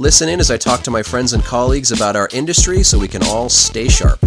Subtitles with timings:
[0.00, 3.08] Listen in as I talk to my friends and colleagues about our industry so we
[3.08, 4.22] can all stay sharp.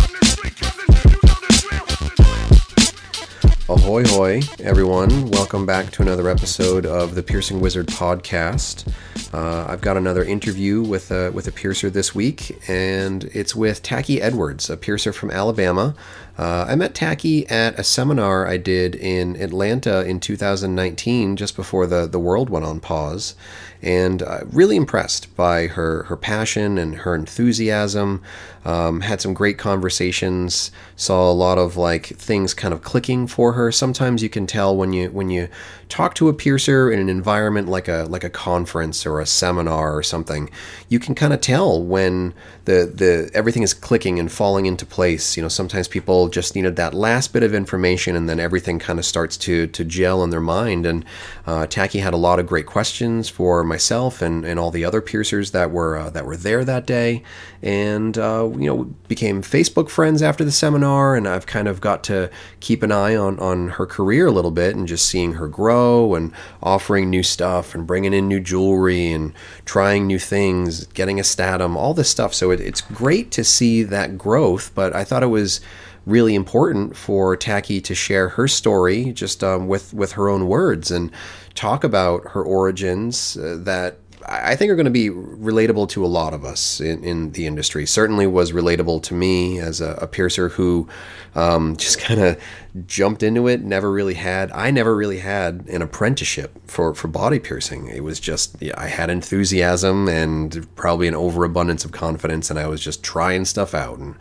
[3.70, 5.32] Ahoy, hoy, everyone.
[5.32, 8.92] Welcome back to another episode of the Piercing Wizard podcast.
[9.34, 13.82] Uh, I've got another interview with a, with a piercer this week, and it's with
[13.82, 15.96] Tacky Edwards, a piercer from Alabama.
[16.42, 21.86] Uh, I met Tacky at a seminar I did in Atlanta in 2019, just before
[21.86, 23.36] the, the world went on pause
[23.84, 28.24] and uh, really impressed by her her passion and her enthusiasm.
[28.66, 30.72] Um, had some great conversations.
[30.96, 33.72] Saw a lot of like things kind of clicking for her.
[33.72, 35.48] Sometimes you can tell when you when you
[35.92, 39.96] talk to a piercer in an environment like a like a conference or a seminar
[39.96, 40.50] or something.
[40.88, 42.34] You can kind of tell when
[42.66, 45.36] the the everything is clicking and falling into place.
[45.36, 49.00] You know, sometimes people just needed that last bit of information, and then everything kind
[49.00, 50.86] of starts to to gel in their mind.
[50.86, 51.04] And
[51.46, 55.02] uh, Tacky had a lot of great questions for myself and, and all the other
[55.02, 57.22] piercers that were uh, that were there that day,
[57.62, 62.02] and uh, you know became Facebook friends after the seminar, and I've kind of got
[62.06, 62.30] to
[62.62, 65.81] keep an eye on on her career a little bit and just seeing her grow
[66.16, 69.34] and offering new stuff and bringing in new jewelry and
[69.66, 72.34] trying new things, getting a Statim, all this stuff.
[72.34, 75.62] So it, it's great to see that growth, but I thought it was
[76.06, 80.92] really important for Tacky to share her story just um, with with her own words
[80.92, 81.12] and
[81.54, 83.98] talk about her origins uh, that
[84.32, 87.46] I think are going to be relatable to a lot of us in, in the
[87.46, 87.86] industry.
[87.86, 90.88] Certainly was relatable to me as a, a piercer who
[91.36, 92.42] um, just kind of
[92.86, 93.62] jumped into it.
[93.62, 94.52] Never really had.
[94.52, 97.88] I never really had an apprenticeship for for body piercing.
[97.88, 102.82] It was just I had enthusiasm and probably an overabundance of confidence, and I was
[102.82, 104.16] just trying stuff out and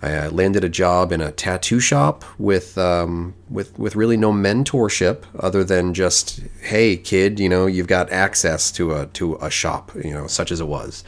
[0.00, 4.32] I uh, landed a job in a tattoo shop with um, with with really no
[4.32, 9.50] mentorship other than just hey kid you know you've got access to a to a
[9.50, 11.04] shop you know such as it was.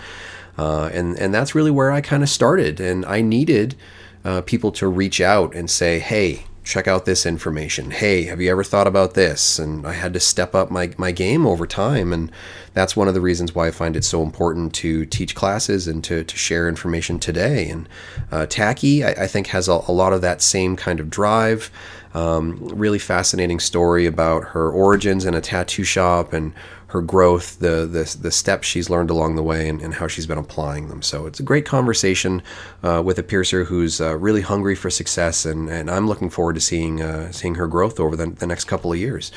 [0.58, 2.80] Uh, and and that's really where I kind of started.
[2.80, 3.76] And I needed
[4.24, 7.90] uh, people to reach out and say hey check out this information.
[7.90, 9.58] Hey, have you ever thought about this?
[9.58, 12.12] And I had to step up my, my game over time.
[12.12, 12.30] And
[12.74, 16.04] that's one of the reasons why I find it so important to teach classes and
[16.04, 17.70] to, to share information today.
[17.70, 17.88] And
[18.30, 21.70] uh, Tacky, I, I, think, has a, a, lot of that same kind of drive.
[22.12, 26.52] Um, really fascinating story about her origins in a tattoo shop and
[26.90, 30.26] her growth, the the, the steps she's learned along the way, and, and how she's
[30.26, 31.02] been applying them.
[31.02, 32.42] So it's a great conversation
[32.82, 36.54] uh, with a piercer who's uh, really hungry for success, and, and I'm looking forward
[36.54, 39.32] to seeing uh, seeing her growth over the, the next couple of years.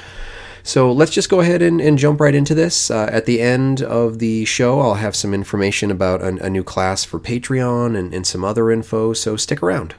[0.65, 2.89] So let's just go ahead and, and jump right into this.
[2.89, 6.63] Uh, at the end of the show, I'll have some information about a, a new
[6.63, 9.95] class for Patreon and, and some other info, so stick around.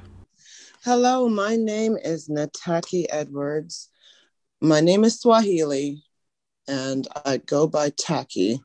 [0.82, 3.91] Hello, my name is Nataki Edwards.
[4.60, 6.03] My name is Swahili,
[6.69, 8.60] and I go by Tacky.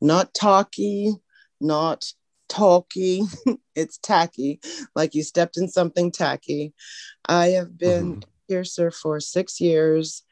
[0.00, 1.14] Not talky,
[1.60, 2.12] not
[2.48, 3.22] talky.
[3.74, 4.60] it's tacky,
[4.94, 6.74] like you stepped in something tacky.
[7.26, 8.30] I have been mm-hmm.
[8.48, 10.22] piercer for six years,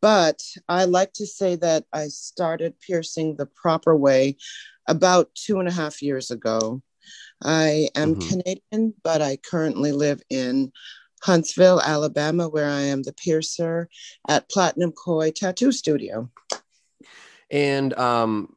[0.00, 4.36] but I like to say that I started piercing the proper way
[4.86, 6.82] about two and a half years ago.
[7.42, 8.28] I am mm-hmm.
[8.28, 10.72] Canadian, but I currently live in
[11.22, 13.88] Huntsville, Alabama, where I am the piercer
[14.28, 16.30] at Platinum Koi Tattoo Studio.
[17.50, 18.56] And um,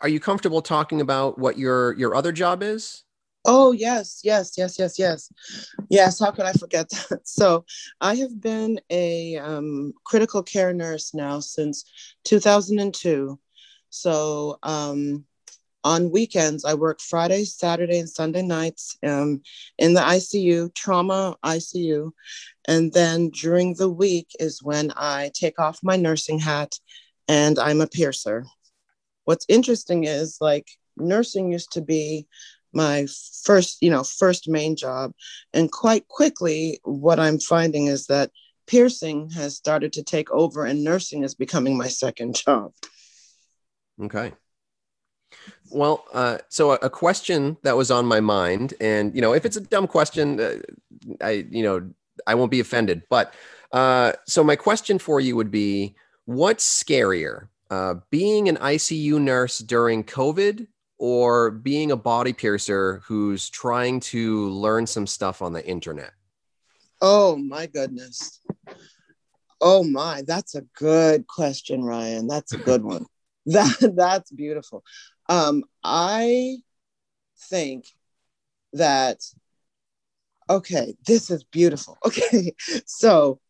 [0.00, 3.04] are you comfortable talking about what your your other job is?
[3.44, 5.32] Oh yes, yes, yes, yes, yes,
[5.88, 6.18] yes.
[6.18, 7.20] How could I forget that?
[7.24, 7.64] So
[8.00, 11.84] I have been a um, critical care nurse now since
[12.24, 13.38] 2002.
[13.90, 15.24] So um,
[15.86, 19.40] on weekends, I work Friday, Saturday, and Sunday nights um,
[19.78, 22.10] in the ICU, trauma ICU.
[22.66, 26.74] And then during the week is when I take off my nursing hat
[27.28, 28.44] and I'm a piercer.
[29.26, 30.66] What's interesting is like
[30.96, 32.26] nursing used to be
[32.72, 33.06] my
[33.44, 35.12] first, you know, first main job.
[35.54, 38.32] And quite quickly, what I'm finding is that
[38.66, 42.72] piercing has started to take over and nursing is becoming my second job.
[44.02, 44.32] Okay.
[45.70, 49.44] Well, uh, so a, a, question that was on my mind, and you know, if
[49.44, 50.58] it's a dumb question, uh,
[51.20, 51.90] I you know
[52.26, 53.02] I won't be offended.
[53.08, 53.34] But
[53.72, 59.58] uh, so my question for you would be, what's scarier, uh, being an ICU nurse
[59.58, 60.66] during COVID
[60.98, 66.12] or being a body piercer who's trying to learn some stuff on the internet?
[67.00, 68.40] Oh my goodness.
[69.60, 72.26] Oh my, that's a good question, Ryan.
[72.26, 73.06] That's a good one.
[73.46, 74.82] that that's beautiful.
[75.28, 76.58] Um, I
[77.50, 77.86] think
[78.72, 79.20] that
[80.48, 81.98] okay, this is beautiful.
[82.06, 82.54] Okay,
[82.86, 83.40] so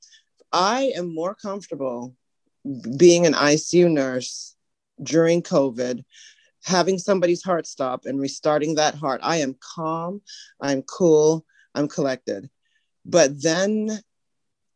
[0.52, 2.14] I am more comfortable
[2.96, 4.56] being an ICU nurse
[5.02, 6.02] during COVID,
[6.64, 9.20] having somebody's heart stop and restarting that heart.
[9.22, 10.22] I am calm,
[10.60, 11.44] I'm cool,
[11.74, 12.48] I'm collected.
[13.04, 14.00] But then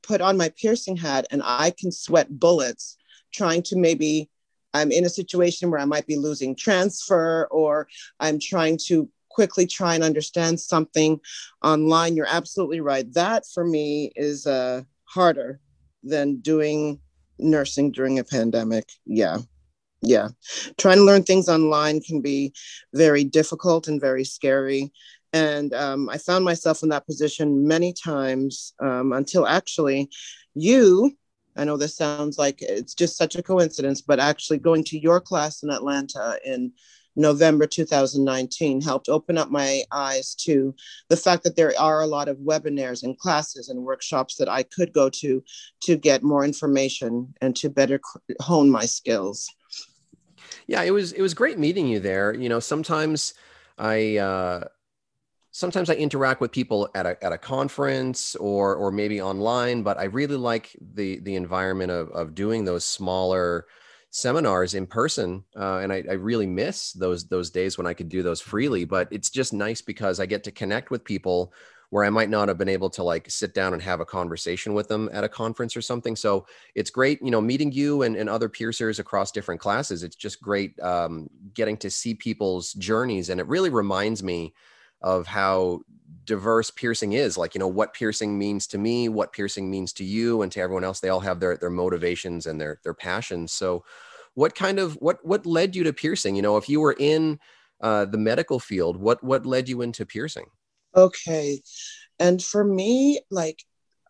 [0.02, 2.96] put on my piercing hat and I can sweat bullets
[3.32, 4.28] trying to maybe
[4.74, 7.88] I'm in a situation where I might be losing transfer or
[8.20, 11.20] I'm trying to quickly try and understand something
[11.62, 12.16] online.
[12.16, 13.10] You're absolutely right.
[13.14, 15.60] That for me is uh, harder
[16.02, 17.00] than doing
[17.38, 18.88] nursing during a pandemic.
[19.06, 19.38] Yeah.
[20.02, 20.28] Yeah.
[20.78, 22.52] Trying to learn things online can be
[22.94, 24.92] very difficult and very scary.
[25.32, 30.10] And um, I found myself in that position many times um, until actually
[30.54, 31.16] you,
[31.56, 35.20] I know this sounds like it's just such a coincidence, but actually going to your
[35.20, 36.72] class in Atlanta in
[37.16, 40.74] November 2019 helped open up my eyes to
[41.08, 44.62] the fact that there are a lot of webinars and classes and workshops that I
[44.62, 45.42] could go to
[45.82, 48.00] to get more information and to better
[48.40, 49.48] hone my skills.
[50.66, 52.32] Yeah, it was it was great meeting you there.
[52.32, 53.34] You know, sometimes
[53.76, 54.64] I uh
[55.60, 59.98] sometimes I interact with people at a, at a conference or or maybe online, but
[59.98, 63.66] I really like the the environment of of doing those smaller
[64.10, 68.08] seminars in person, uh, and I, I really miss those those days when I could
[68.08, 68.86] do those freely.
[68.86, 71.52] But it's just nice because I get to connect with people
[71.90, 74.74] where I might not have been able to like sit down and have a conversation
[74.74, 76.14] with them at a conference or something.
[76.14, 76.46] So
[76.76, 80.04] it's great, you know, meeting you and, and other piercers across different classes.
[80.04, 83.28] It's just great um, getting to see people's journeys.
[83.28, 84.54] And it really reminds me
[85.02, 85.80] of how
[86.24, 90.04] diverse piercing is like you know what piercing means to me what piercing means to
[90.04, 91.00] you and to everyone else.
[91.00, 93.52] They all have their their motivations and their their passions.
[93.52, 93.84] So
[94.34, 96.36] what kind of what what led you to piercing?
[96.36, 97.40] You know if you were in
[97.80, 100.46] uh, the medical field what what led you into piercing?
[100.94, 101.62] Okay.
[102.18, 103.64] And for me like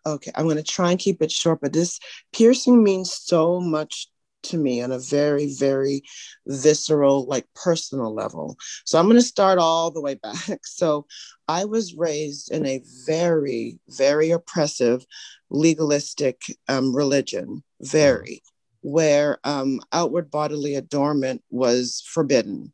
[0.06, 1.98] okay i'm going to try and keep it short but this
[2.32, 4.08] piercing means so much
[4.44, 6.02] to me on a very, very
[6.46, 8.56] visceral, like personal level.
[8.84, 10.60] So I'm going to start all the way back.
[10.64, 11.06] So
[11.48, 15.04] I was raised in a very, very oppressive,
[15.50, 18.42] legalistic um, religion, very,
[18.82, 22.72] where um, outward bodily adornment was forbidden.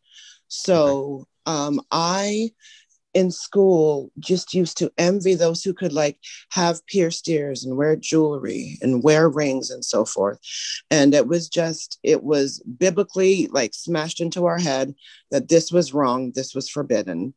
[0.48, 2.50] So um, I
[3.16, 6.18] in school just used to envy those who could like
[6.50, 10.38] have pierced ears and wear jewelry and wear rings and so forth.
[10.90, 14.94] And it was just it was biblically like smashed into our head
[15.30, 17.32] that this was wrong this was forbidden.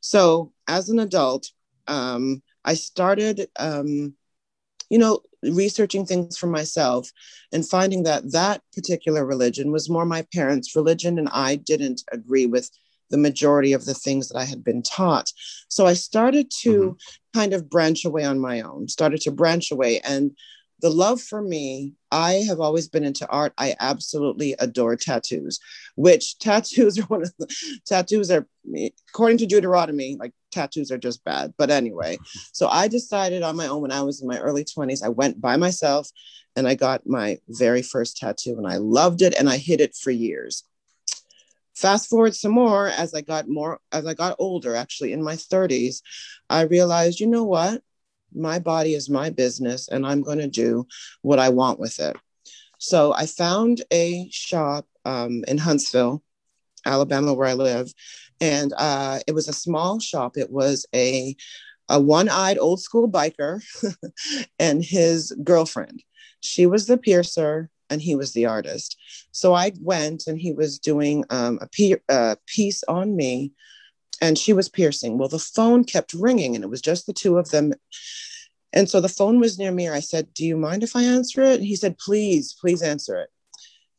[0.00, 1.50] So as an adult
[1.88, 4.14] um, i started um,
[4.90, 7.10] you know researching things for myself
[7.52, 12.46] and finding that that particular religion was more my parents religion and i didn't agree
[12.46, 12.70] with
[13.12, 15.30] the majority of the things that I had been taught.
[15.68, 17.38] So I started to mm-hmm.
[17.38, 20.00] kind of branch away on my own, started to branch away.
[20.00, 20.32] And
[20.80, 23.52] the love for me, I have always been into art.
[23.56, 25.60] I absolutely adore tattoos,
[25.94, 27.54] which tattoos are one of the
[27.86, 28.48] tattoos are,
[29.10, 31.52] according to Deuteronomy, like tattoos are just bad.
[31.56, 32.18] But anyway,
[32.52, 35.40] so I decided on my own when I was in my early 20s, I went
[35.40, 36.10] by myself
[36.56, 39.94] and I got my very first tattoo and I loved it and I hid it
[39.94, 40.64] for years
[41.74, 45.34] fast forward some more as i got more as i got older actually in my
[45.34, 46.02] 30s
[46.50, 47.82] i realized you know what?
[48.34, 50.86] My body is my business and i'm going to do
[51.20, 52.16] what i want with it.
[52.78, 56.22] So i found a shop um, in huntsville
[56.84, 57.92] alabama where i live
[58.42, 60.36] and uh, it was a small shop.
[60.36, 61.36] It was a
[61.88, 63.60] a one-eyed old school biker
[64.58, 66.02] and his girlfriend.
[66.40, 68.98] She was the piercer and he was the artist.
[69.32, 73.52] So I went and he was doing um, a uh, piece on me
[74.20, 75.18] and she was piercing.
[75.18, 77.74] Well, the phone kept ringing and it was just the two of them.
[78.72, 79.88] And so the phone was near me.
[79.88, 83.16] I said, "Do you mind if I answer it?" And he said, "Please, please answer
[83.16, 83.28] it."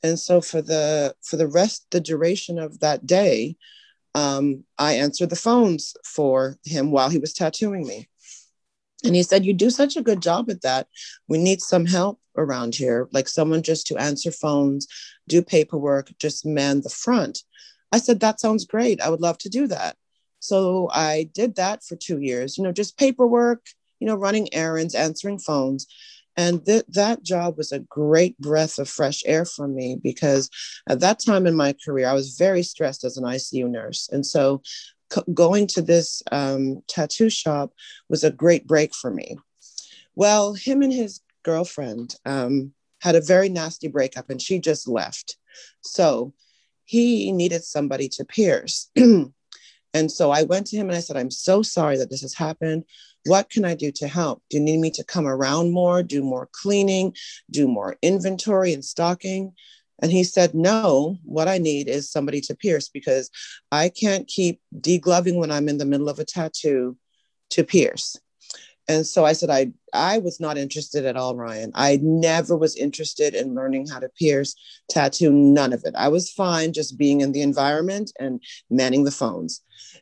[0.01, 3.55] And so for the for the rest, the duration of that day,
[4.15, 8.09] um, I answered the phones for him while he was tattooing me.
[9.03, 10.87] And he said, You do such a good job at that.
[11.27, 14.87] We need some help around here, like someone just to answer phones,
[15.27, 17.43] do paperwork, just man the front.
[17.91, 19.01] I said, That sounds great.
[19.01, 19.95] I would love to do that.
[20.39, 23.65] So I did that for two years, you know, just paperwork,
[23.99, 25.87] you know, running errands, answering phones.
[26.35, 30.49] And th- that job was a great breath of fresh air for me because
[30.89, 34.09] at that time in my career, I was very stressed as an ICU nurse.
[34.11, 34.61] And so
[35.13, 37.71] c- going to this um, tattoo shop
[38.09, 39.37] was a great break for me.
[40.15, 45.37] Well, him and his girlfriend um, had a very nasty breakup and she just left.
[45.81, 46.33] So
[46.85, 48.89] he needed somebody to pierce.
[48.95, 52.33] and so I went to him and I said, I'm so sorry that this has
[52.33, 52.85] happened.
[53.25, 54.41] What can I do to help?
[54.49, 57.15] Do you need me to come around more, do more cleaning,
[57.49, 59.53] do more inventory and stocking?
[60.01, 63.29] And he said, No, what I need is somebody to pierce because
[63.71, 66.97] I can't keep degloving when I'm in the middle of a tattoo
[67.51, 68.17] to pierce.
[68.87, 71.71] And so I said, I, I was not interested at all, Ryan.
[71.73, 74.55] I never was interested in learning how to pierce,
[74.89, 75.93] tattoo, none of it.
[75.97, 79.61] I was fine just being in the environment and manning the phones.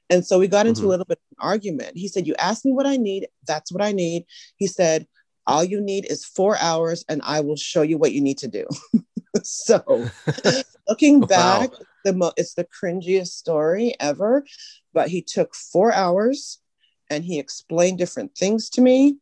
[0.09, 0.87] And so we got into mm-hmm.
[0.87, 1.95] a little bit of an argument.
[1.95, 3.27] He said, You asked me what I need.
[3.45, 4.25] That's what I need.
[4.57, 5.07] He said,
[5.45, 8.47] All you need is four hours and I will show you what you need to
[8.47, 8.65] do.
[9.43, 10.09] so
[10.89, 11.85] looking back, wow.
[12.03, 14.43] the mo- it's the cringiest story ever.
[14.93, 16.59] But he took four hours
[17.11, 19.17] and he explained different things to me.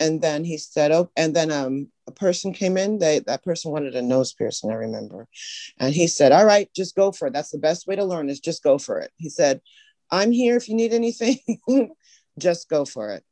[0.00, 2.98] And then he said, oh, and then um, a person came in.
[2.98, 5.28] They that person wanted a nose piercing, I remember.
[5.78, 7.32] And he said, All right, just go for it.
[7.32, 9.10] That's the best way to learn is just go for it.
[9.16, 9.60] He said,
[10.10, 11.38] I'm here if you need anything,
[12.38, 13.24] just go for it.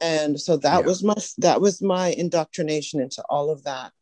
[0.00, 0.86] And so that yeah.
[0.86, 3.92] was my that was my indoctrination into all of that.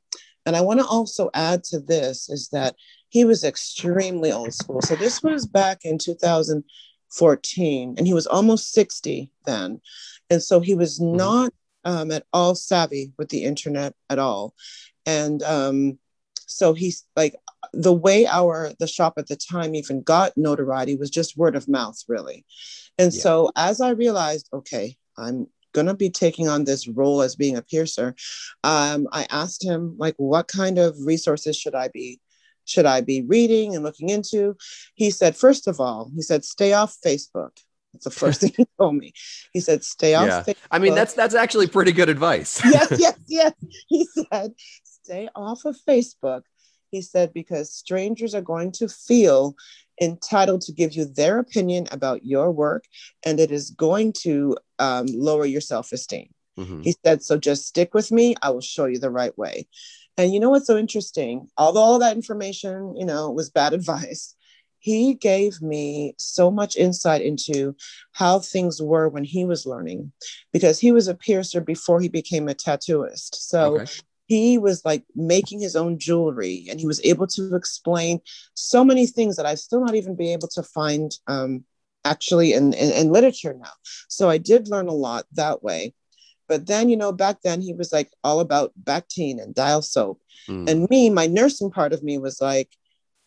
[0.44, 2.76] And I want to also add to this is that
[3.08, 4.80] he was extremely old school.
[4.82, 6.64] So this was back in 2000
[7.16, 9.80] 14 and he was almost 60 then
[10.30, 11.16] and so he was mm-hmm.
[11.16, 11.52] not
[11.84, 14.54] um, at all savvy with the internet at all
[15.06, 15.98] and um,
[16.46, 17.34] so he's like
[17.72, 21.68] the way our the shop at the time even got notoriety was just word of
[21.68, 22.44] mouth really
[22.98, 23.20] and yeah.
[23.20, 27.56] so as i realized okay i'm going to be taking on this role as being
[27.56, 28.14] a piercer
[28.64, 32.20] um, i asked him like what kind of resources should i be
[32.66, 34.56] should I be reading and looking into?
[34.94, 37.56] He said, first of all, he said, stay off Facebook.
[37.92, 39.12] That's the first thing he told me.
[39.52, 40.42] He said, stay off yeah.
[40.42, 40.56] Facebook.
[40.70, 42.60] I mean, that's that's actually pretty good advice.
[42.64, 43.52] yes, yes, yes.
[43.88, 44.52] He said,
[44.84, 46.42] stay off of Facebook.
[46.90, 49.56] He said, because strangers are going to feel
[50.00, 52.84] entitled to give you their opinion about your work,
[53.24, 56.28] and it is going to um, lower your self esteem.
[56.58, 56.82] Mm-hmm.
[56.82, 58.34] He said, so just stick with me.
[58.40, 59.68] I will show you the right way.
[60.18, 61.48] And you know what's so interesting?
[61.58, 64.34] Although all that information, you know, was bad advice,
[64.78, 67.74] he gave me so much insight into
[68.12, 70.12] how things were when he was learning
[70.52, 73.34] because he was a piercer before he became a tattooist.
[73.34, 73.92] So okay.
[74.26, 78.20] he was like making his own jewelry and he was able to explain
[78.54, 81.64] so many things that I still not even be able to find um,
[82.04, 83.72] actually in, in, in literature now.
[84.08, 85.94] So I did learn a lot that way.
[86.48, 90.20] But then, you know, back then he was like all about Bactine and dial soap.
[90.48, 90.70] Mm.
[90.70, 92.70] And me, my nursing part of me was like,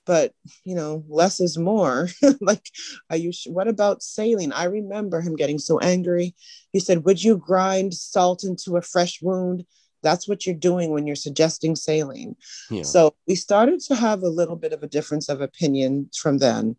[0.05, 0.33] but
[0.65, 2.09] you know, less is more.
[2.41, 2.65] like,
[3.11, 3.31] are you?
[3.31, 4.51] Sh- what about saline?
[4.51, 6.33] I remember him getting so angry.
[6.73, 9.65] He said, "Would you grind salt into a fresh wound?"
[10.01, 12.35] That's what you're doing when you're suggesting saline.
[12.71, 12.83] Yeah.
[12.83, 16.75] So we started to have a little bit of a difference of opinion from then.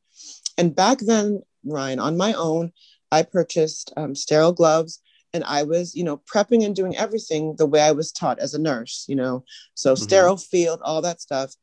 [0.58, 2.72] And back then, Ryan, on my own,
[3.12, 5.00] I purchased um, sterile gloves
[5.32, 8.54] and I was, you know, prepping and doing everything the way I was taught as
[8.54, 9.44] a nurse, you know,
[9.74, 10.02] so mm-hmm.
[10.02, 11.54] sterile field, all that stuff.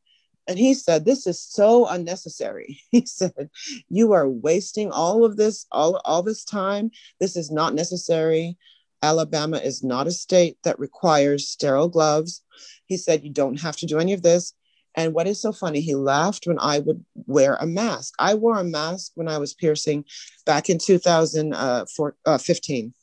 [0.48, 2.80] And he said, This is so unnecessary.
[2.92, 3.50] He said,
[3.90, 6.92] You are wasting all of this, all, all this time.
[7.20, 8.58] This is not necessary.
[9.04, 12.42] Alabama is not a state that requires sterile gloves.
[12.86, 14.54] He said, You don't have to do any of this.
[14.96, 18.16] And what is so funny, he laughed when I would wear a mask.
[18.18, 20.06] I wore a mask when I was piercing
[20.44, 22.94] back in 2015.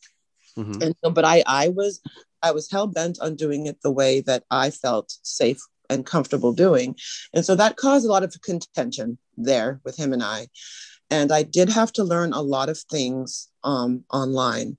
[0.59, 0.83] Mm-hmm.
[0.83, 2.01] And so, but I, I was,
[2.43, 6.53] I was hell bent on doing it the way that I felt safe and comfortable
[6.53, 6.97] doing.
[7.33, 10.49] And so that caused a lot of contention there with him and I.
[11.11, 14.79] And I did have to learn a lot of things um, online.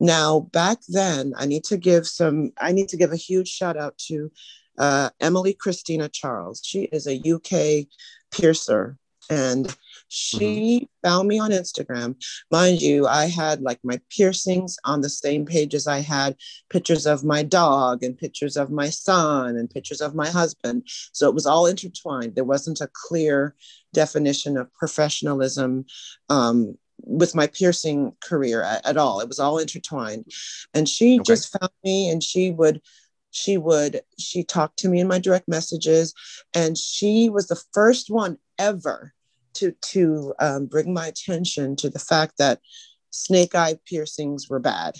[0.00, 3.76] Now, back then, I need to give some, I need to give a huge shout
[3.76, 4.30] out to
[4.78, 6.62] uh, Emily Christina Charles.
[6.64, 7.86] She is a UK
[8.30, 8.96] piercer
[9.30, 9.74] and
[10.08, 11.08] she mm-hmm.
[11.08, 12.16] found me on Instagram.
[12.50, 16.36] Mind you, I had like my piercings on the same page as I had
[16.70, 20.88] pictures of my dog and pictures of my son and pictures of my husband.
[21.12, 22.34] So it was all intertwined.
[22.34, 23.54] There wasn't a clear
[23.92, 25.84] definition of professionalism
[26.28, 29.20] um, with my piercing career at, at, all.
[29.20, 30.26] It was all intertwined.
[30.74, 31.24] And she okay.
[31.24, 32.80] just found me and she would
[33.30, 36.14] she would she talked to me in my direct messages
[36.54, 39.12] and she was the first one ever
[39.58, 42.60] to to um, bring my attention to the fact that
[43.10, 44.96] snake eye piercings were bad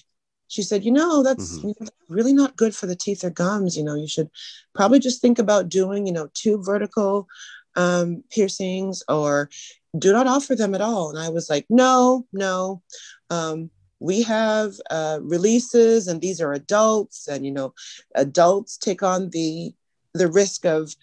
[0.50, 1.74] she said, you know, that's Mhm.
[1.80, 3.76] know, really not good for the teeth or gums.
[3.76, 4.30] You know, you should
[4.74, 7.28] probably just think about doing, you know, two vertical
[7.76, 9.50] um, piercings or
[9.98, 11.10] do not offer them at all.
[11.10, 12.82] And I was like, no, no.
[13.30, 17.74] Um, we have uh, releases and these are adults and, you know,
[18.14, 19.74] adults take on the
[20.14, 20.94] the risk of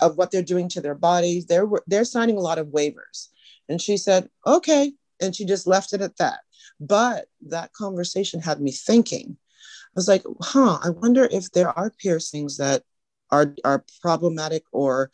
[0.00, 1.46] of what they're doing to their bodies.
[1.46, 3.28] They're they're signing a lot of waivers.
[3.68, 4.92] And she said, okay.
[5.20, 6.40] And she just left it at that.
[6.80, 9.36] But that conversation had me thinking.
[9.38, 12.82] I was like, huh, I wonder if there are piercings that
[13.30, 15.10] are are problematic or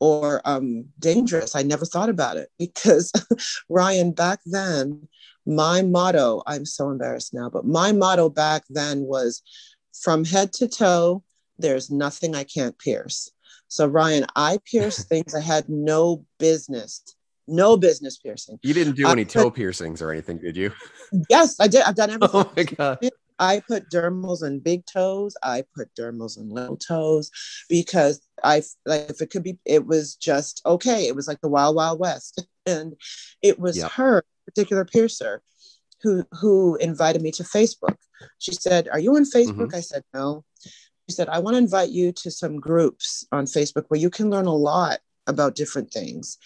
[0.00, 1.54] or um, dangerous.
[1.54, 3.12] I never thought about it because
[3.68, 5.08] Ryan, back then,
[5.46, 9.42] my motto, I'm so embarrassed now, but my motto back then was
[9.92, 11.22] from head to toe,
[11.58, 13.30] there's nothing I can't pierce.
[13.72, 17.02] So Ryan, I pierced things I had no business,
[17.48, 18.58] no business piercing.
[18.62, 20.72] You didn't do I any put- toe piercings or anything, did you?
[21.30, 21.80] Yes, I did.
[21.80, 22.76] I've done oh everything.
[22.78, 23.10] Oh my god.
[23.38, 25.34] I put dermals in big toes.
[25.42, 27.30] I put dermals in little toes
[27.70, 31.06] because I like if it could be, it was just okay.
[31.06, 32.92] It was like the wild wild west, and
[33.40, 33.90] it was Yep.
[33.92, 35.40] her particular piercer
[36.02, 37.96] who who invited me to Facebook.
[38.38, 39.76] She said, "Are you on Facebook?" Mm-hmm.
[39.76, 40.44] I said, "No."
[41.08, 44.30] She said, "I want to invite you to some groups on Facebook where you can
[44.30, 46.38] learn a lot about different things."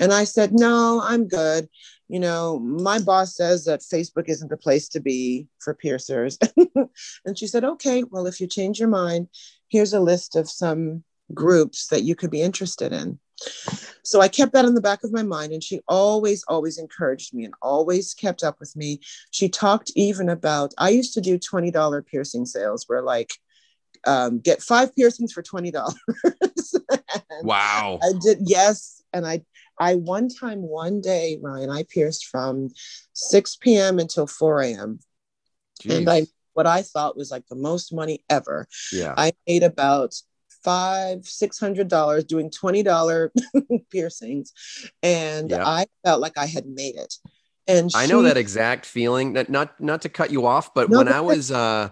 [0.00, 1.68] And I said, "No, I'm good."
[2.08, 6.38] you know, my boss says that Facebook isn't the place to be for piercers.
[7.24, 9.28] and she said, okay, well, if you change your mind,
[9.68, 11.02] here's a list of some
[11.32, 13.18] groups that you could be interested in.
[14.02, 17.32] So I kept that in the back of my mind, and she always, always encouraged
[17.32, 19.00] me and always kept up with me.
[19.30, 23.32] She talked even about, I used to do $20 piercing sales where like,
[24.06, 25.72] um, get five piercings for $20.
[27.42, 27.98] Wow.
[28.02, 29.42] I did yes, and I
[29.78, 32.70] I one time one day Ryan I pierced from
[33.12, 33.98] 6 p.m.
[33.98, 35.00] until 4 a.m.
[35.88, 38.66] and I what I thought was like the most money ever.
[38.92, 39.14] yeah.
[39.16, 40.14] I made about
[40.62, 43.32] five six hundred dollars doing twenty dollar
[43.90, 44.52] piercings,
[45.02, 45.62] and Yep.
[45.64, 47.14] I felt like I had made it.
[47.66, 49.32] And I know that exact feeling.
[49.32, 51.90] Not not not to cut you off, but No, when I was uh,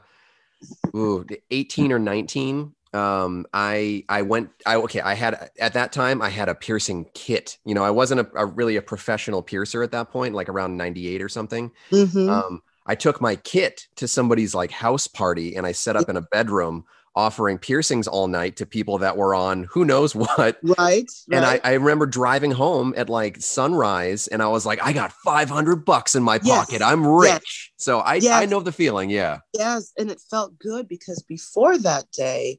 [0.95, 4.51] ooh, 18 or 19, um, I I went.
[4.67, 5.01] I okay.
[5.01, 7.59] I had at that time I had a piercing kit.
[7.65, 10.77] You know, I wasn't a, a really a professional piercer at that point, like around
[10.77, 11.71] 98 or something.
[11.91, 12.29] Mhm.
[12.29, 16.17] Um, I took my kit to somebody's like house party, and I set up in
[16.17, 20.59] a bedroom offering piercings all night to people that were on who knows what.
[20.79, 21.61] right, And I, right.
[21.65, 26.15] I remember driving home at like sunrise and I was like, I got 500 bucks
[26.15, 26.67] in my Yes.
[26.67, 26.83] pocket.
[26.83, 27.73] I'm rich.
[27.77, 29.11] So I, I know the feeling.
[29.11, 29.39] Yeah.
[29.53, 32.59] Yes, and it felt good because before that day,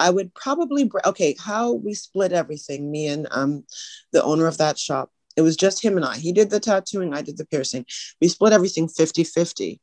[0.00, 1.36] I would probably okay.
[1.38, 3.64] How we split everything, me and um
[4.12, 5.12] the owner of that shop.
[5.36, 6.16] It was just him and I.
[6.16, 7.86] He did the tattooing, I did the piercing.
[8.20, 9.78] We split everything 50-50.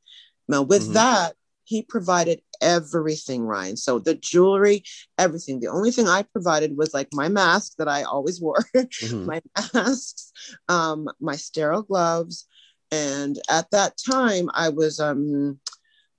[0.50, 0.94] Now with Mhm.
[0.94, 3.78] that, he provided everything, Ryan.
[3.78, 4.84] So the jewelry,
[5.18, 5.60] everything.
[5.60, 9.26] The only thing I provided was like my mask that I always wore, Mhm.
[9.26, 9.42] my
[9.74, 10.32] masks,
[10.68, 12.46] um, my sterile gloves,
[12.92, 15.60] and at that time I was um,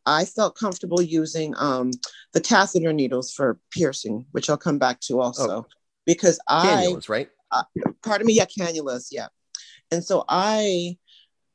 [0.07, 1.91] I felt comfortable using um,
[2.33, 5.67] the catheter needles for piercing, which I'll come back to also,
[6.07, 7.29] because I Cannulas, right?
[8.03, 9.29] pardon me, yeah, cannulas, yeah.
[9.91, 10.97] And so I,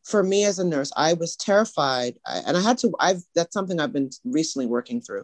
[0.05, 2.91] for me as a nurse, I was terrified, and I had to.
[2.99, 5.23] I've that's something I've been recently working through.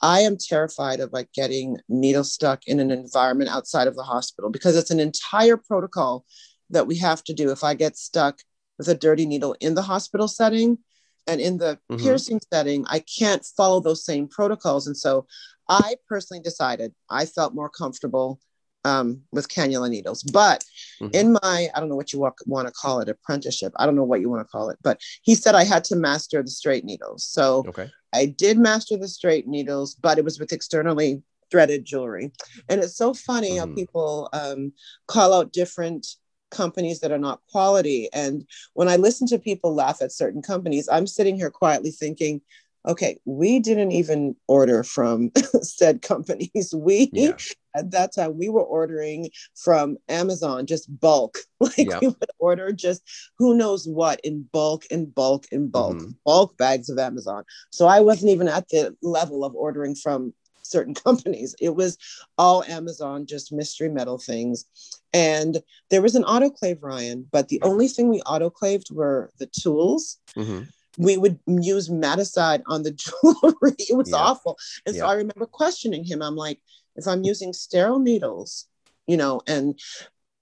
[0.00, 4.50] I am terrified of like getting needles stuck in an environment outside of the hospital
[4.50, 6.24] because it's an entire protocol
[6.70, 7.50] that we have to do.
[7.50, 8.40] If I get stuck
[8.78, 10.78] with a dirty needle in the hospital setting
[11.26, 12.00] and in the Mhm.
[12.00, 14.86] piercing setting, I can't follow those same protocols.
[14.86, 15.26] And so
[15.68, 18.40] I personally decided I felt more comfortable
[18.88, 20.22] um, with cannula needles.
[20.22, 20.64] But
[21.00, 21.14] Mhm.
[21.14, 24.04] in my, I don't know what you want to call it, apprenticeship, I don't know
[24.04, 26.84] what you want to call it, but he said I had to master the straight
[26.84, 27.24] needles.
[27.24, 27.88] So Okay.
[28.14, 32.32] I did master the straight needles, but it was with externally threaded jewelry.
[32.68, 33.74] And it's so funny how Mhm.
[33.74, 34.72] people um,
[35.06, 36.06] call out different
[36.50, 38.08] companies that are not quality.
[38.12, 42.40] And when I listen to people laugh at certain companies, I'm sitting here quietly thinking,
[42.88, 45.30] okay, we didn't even order from
[45.62, 46.74] said companies.
[46.76, 47.32] We Yeah.
[47.76, 51.38] at that time we were ordering from Amazon just bulk.
[51.60, 51.98] Like Yeah.
[52.00, 53.02] we would order just
[53.36, 56.14] who knows what in bulk, in bulk, in bulk, Mhm.
[56.24, 57.44] bulk bags of Amazon.
[57.70, 61.54] So I wasn't even at the level of ordering from certain companies.
[61.60, 61.98] It was
[62.38, 64.64] all Amazon, just mystery metal things.
[65.12, 70.18] And there was an autoclave, Ryan, but the only thing we autoclaved were the tools
[70.36, 70.68] Mhm.
[70.98, 73.76] We would use Madacide on the jewelry.
[73.78, 74.58] It was awful.
[74.84, 76.22] And so I remember questioning him.
[76.22, 76.60] I'm like,
[76.96, 78.66] if I'm using sterile needles,
[79.06, 79.78] you know, and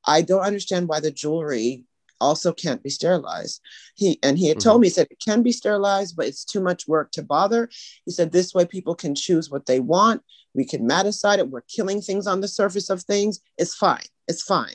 [0.06, 1.84] I don't understand why the jewelry
[2.20, 3.60] also can't be sterilized.
[3.94, 4.82] He and he had told Mhm.
[4.82, 7.68] me, he said it can be sterilized, but it's too much work to bother.
[8.06, 10.22] He said this way people can choose what they want.
[10.54, 11.50] We can Madacide it.
[11.50, 13.40] We're killing things on the surface of things.
[13.58, 14.06] It's fine.
[14.28, 14.74] It's fine.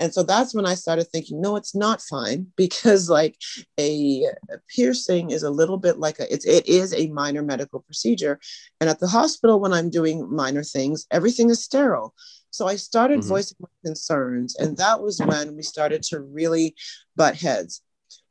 [0.00, 3.36] And so that's when I started thinking, no, it's not fine because like
[3.78, 7.80] a, a piercing is a little bit like a it's it is a minor medical
[7.80, 8.40] procedure.
[8.80, 12.14] And at the hospital, when I'm doing minor things, everything is sterile.
[12.50, 13.28] So I started Mhm.
[13.28, 16.74] voicing my concerns, and that was when we started to really
[17.14, 17.82] butt heads.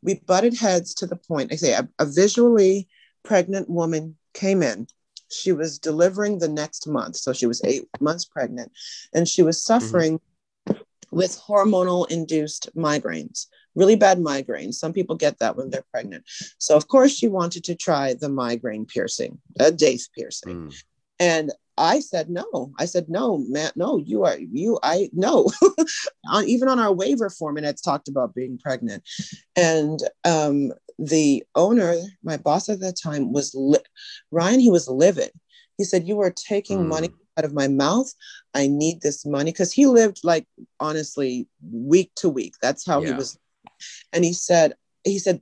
[0.01, 1.53] We butted heads to the point.
[1.53, 2.89] I say a, a visually
[3.23, 4.87] pregnant woman came in.
[5.31, 8.71] She was delivering the next month, so she was eight months pregnant,
[9.13, 10.19] and she was suffering
[11.11, 14.75] with hormonal induced migraines, really bad migraines.
[14.75, 16.23] Some people get that when they're pregnant.
[16.57, 20.69] So, of course, she wanted to try the migraine piercing, a daith piercing.
[20.69, 20.83] Mm.
[21.19, 22.73] And I said no.
[22.77, 23.77] I said no, Matt.
[23.77, 24.79] No, you are you.
[24.83, 25.49] I no.
[26.29, 29.03] on even on our waiver form, and it's talked about being pregnant.
[29.55, 33.79] And um, the owner, my boss at that time, was li-
[34.31, 34.59] Ryan.
[34.59, 35.31] He was livid.
[35.77, 36.87] He said, "You are taking Mm.
[36.87, 38.11] money out of my mouth.
[38.53, 40.45] I need this money because he lived like
[40.79, 42.55] honestly week to week.
[42.61, 43.37] That's how he was.
[44.11, 45.41] And he said, he said,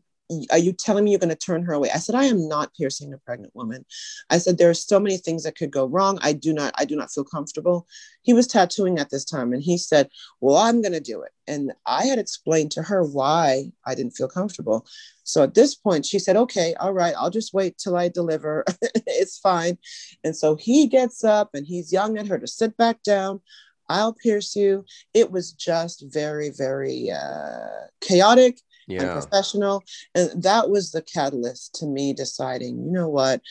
[0.52, 1.90] are you telling me you're going to turn her away?
[1.94, 3.86] I said, I am not piercing a pregnant woman.
[4.30, 6.20] I said, there are so many things that could go wrong.
[6.22, 7.88] I do not, I do not feel comfortable.
[8.24, 10.10] He was tattooing at this time and he said,
[10.42, 11.32] well, I'm going to do it.
[11.48, 14.86] And I had explained to her why I didn't feel comfortable.
[15.24, 18.66] So at this point, she said, okay, all right, I'll just wait till I deliver.
[18.84, 19.78] it's fine.
[20.24, 23.42] And so he gets up and he's yelling at her to sit back down.
[23.90, 24.84] I'll pierce you.
[25.14, 29.04] It was just very, very uh, chaotic Yeah.
[29.04, 29.84] unprofessional.
[30.16, 33.42] And that was the catalyst to me deciding, you know what,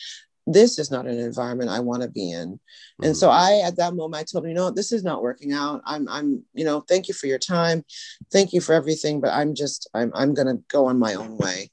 [0.45, 2.59] this is not an environment I want to be in.
[3.03, 3.17] And Mhm.
[3.17, 5.81] so I, at that moment, I told him, you know, this is not working out.
[5.85, 7.83] I'm, I'm, you know, thank you for your time.
[8.31, 11.37] Thank you for everything, but I'm just, I'm, I'm going to go on my own
[11.37, 11.69] way.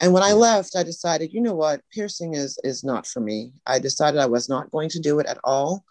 [0.00, 3.52] And when I left, I decided, you know what, piercing is, is not for me.
[3.66, 5.84] I decided I was not going to do it at all.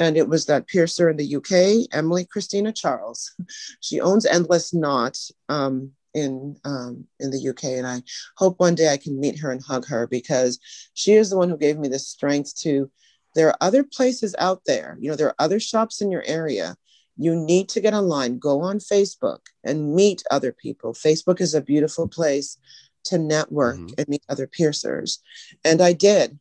[0.00, 3.32] And it was that piercer in the UK, Emily Christina Charles.
[3.80, 8.02] She owns Endless Knot um, in um, in the UK, and I
[8.36, 10.58] hope one day I can meet her and hug her because
[10.94, 12.90] she is the one who gave me the strength to.
[13.34, 14.96] There are other places out there.
[15.00, 16.76] You know, there are other shops in your area.
[17.16, 18.38] You need to get online.
[18.38, 20.94] Go on Facebook and meet other people.
[20.94, 22.56] Facebook is a beautiful place
[23.04, 23.94] to network Mhm.
[23.98, 25.18] and meet other piercers,
[25.64, 26.38] and I did.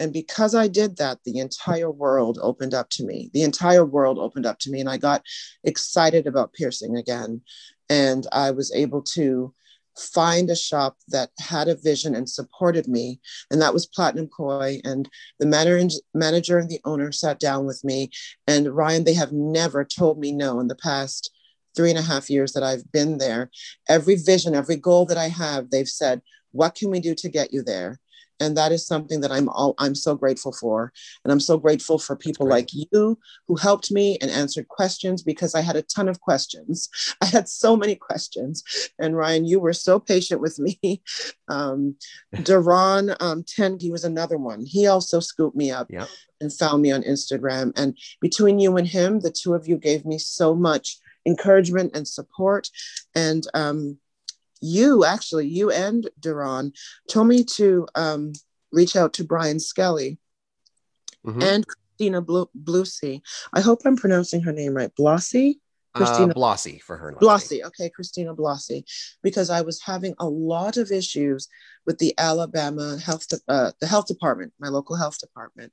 [0.00, 3.30] And because I did that, the entire world opened up to me.
[3.34, 5.22] The entire world opened up to me, and I got
[5.62, 7.42] excited about piercing again.
[7.90, 9.52] And I was able to
[9.98, 13.20] find a shop that had a vision and supported me.
[13.50, 14.80] And that was Platinum Koi.
[14.84, 18.10] And the manager, manager and the owner sat down with me.
[18.46, 21.30] And Ryan, they have never told me no in the past
[21.76, 23.50] three and a half years that I've been there.
[23.88, 26.22] Every vision, every goal that I have, they've said,
[26.52, 27.99] what can we do to get you there?
[28.40, 30.92] And that is something that I'm all I'm so grateful for.
[31.24, 35.54] And I'm so grateful for people like you who helped me and answered questions because
[35.54, 36.88] I had a ton of questions.
[37.20, 38.64] I had so many questions.
[38.98, 40.78] And Ryan, you were so patient with me.
[41.48, 41.96] Um,
[42.44, 44.64] Duran um, Tengi was another one.
[44.64, 46.06] He also scooped me up Yeah.
[46.40, 47.72] and found me on Instagram.
[47.76, 52.06] And between you and him, the two of you gave me so much encouragement and
[52.06, 52.68] support.
[53.16, 53.98] And um,
[54.60, 56.72] you actually, you and Duran
[57.08, 58.32] told me to um,
[58.72, 60.18] reach out to Brian Skellie
[61.26, 61.42] Mhm.
[61.42, 62.22] and Christina
[62.54, 63.22] Blucy.
[63.52, 64.94] I hope I'm pronouncing her name right.
[64.94, 65.60] Blossy?
[65.94, 67.12] Christina- uh, Blossy for her.
[67.20, 67.64] Blossy.
[67.64, 68.84] Okay, Christina Blossy.
[69.22, 71.48] Because I was having a lot of issues
[71.84, 75.72] with the Alabama health, de- uh, the health department, my local health department,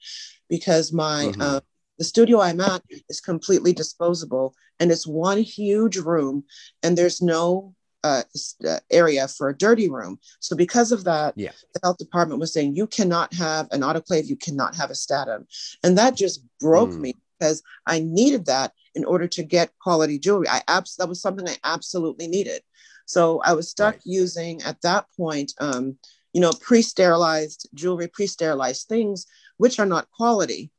[0.50, 1.41] because my Mhm.
[1.41, 1.62] uh,
[2.00, 6.45] the studio I'm at is completely disposable, and it's one huge room,
[6.84, 7.76] and there's no
[8.08, 8.24] uh,
[8.67, 10.13] uh, area for a dirty room.
[10.39, 11.52] So because of that, Yeah.
[11.74, 15.41] the health department was saying you cannot have an autoclave, you cannot have a Statim,
[15.84, 17.02] and that just broke Mm.
[17.06, 20.48] me because I needed that in order to get quality jewelry.
[20.50, 22.62] I abs- that was something I absolutely needed.
[23.06, 24.02] So I was stuck Right.
[24.22, 25.98] using at that point, um,
[26.34, 29.26] you know, pre-sterilized jewelry, pre-sterilized things,
[29.58, 30.72] which are not quality.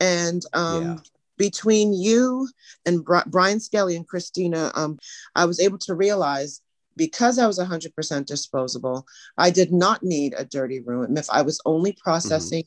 [0.00, 0.96] And um, Yeah.
[1.38, 2.48] between you
[2.86, 4.98] and Brian Skellie and Christina, um,
[5.34, 6.60] I was able to realize
[6.96, 9.06] because I was 100% disposable,
[9.36, 12.64] I did not need a dirty room if I was only processing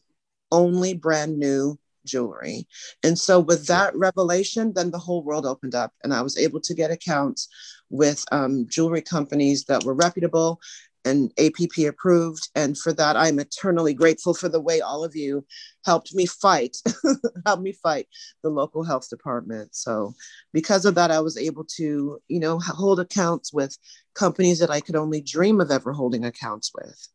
[0.51, 2.67] only brand new jewelry.
[3.03, 6.59] And so, with that revelation, then the whole world opened up, and I was able
[6.61, 7.47] to get accounts
[7.89, 10.59] with um, jewelry companies that were reputable
[11.05, 12.49] and APP approved.
[12.55, 15.45] And for that, I'm eternally grateful for the way all of you
[15.85, 16.77] helped me fight,
[17.45, 18.07] helped me fight
[18.43, 19.75] the local health department.
[19.75, 20.13] So
[20.53, 23.77] because of that, I was able to, you know, hold accounts with
[24.13, 27.07] companies that I could only dream of ever holding accounts with.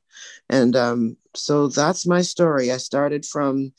[0.49, 2.71] And um, so that's my story.
[2.71, 3.73] I started from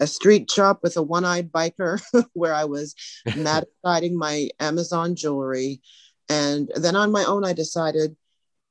[0.00, 2.00] a street shop with a one-eyed biker
[2.32, 2.94] where I was
[3.36, 5.80] mad my Amazon jewelry.
[6.28, 8.16] And then on my own, I decided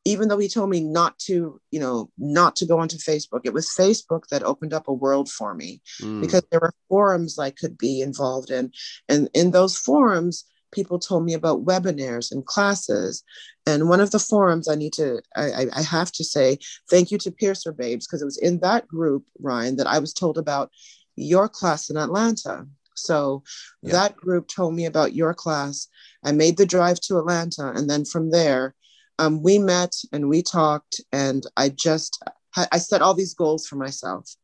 [0.08, 3.54] even though he told me not to, you know, not to go onto Facebook, it
[3.54, 6.22] was Facebook that opened up a world for me mm.
[6.22, 8.72] because there were forums I could be involved in.
[9.10, 13.22] And in those forums, people told me about webinars and classes.
[13.66, 16.58] And one of the forums I need to, I, I have to say,
[16.90, 20.14] thank you to Piercer Babes, because it was in that group, Ryan, that I was
[20.14, 20.72] told about
[21.18, 22.66] your class in Atlanta.
[22.96, 23.44] So
[23.82, 23.92] yeah.
[23.92, 25.88] that group told me about your class.
[26.24, 27.74] I made the drive to Atlanta.
[27.76, 28.74] And then from there,
[29.20, 32.24] um, we met and we talked, and I just
[32.72, 34.36] I set all these goals for myself,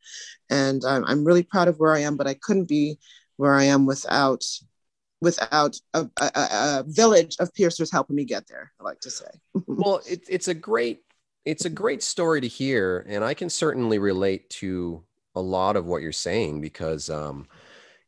[0.50, 2.18] and I'm, I'm really proud of where I am.
[2.18, 3.00] But I couldn't be
[3.38, 4.44] where I am without
[5.22, 8.72] without a, a, a village of piercers helping me get there.
[8.80, 9.26] I like to say.
[9.68, 11.02] well, it, it's a great
[11.46, 15.04] it's a great story to hear, and I can certainly relate to
[15.36, 17.48] a lot of what you're saying because um,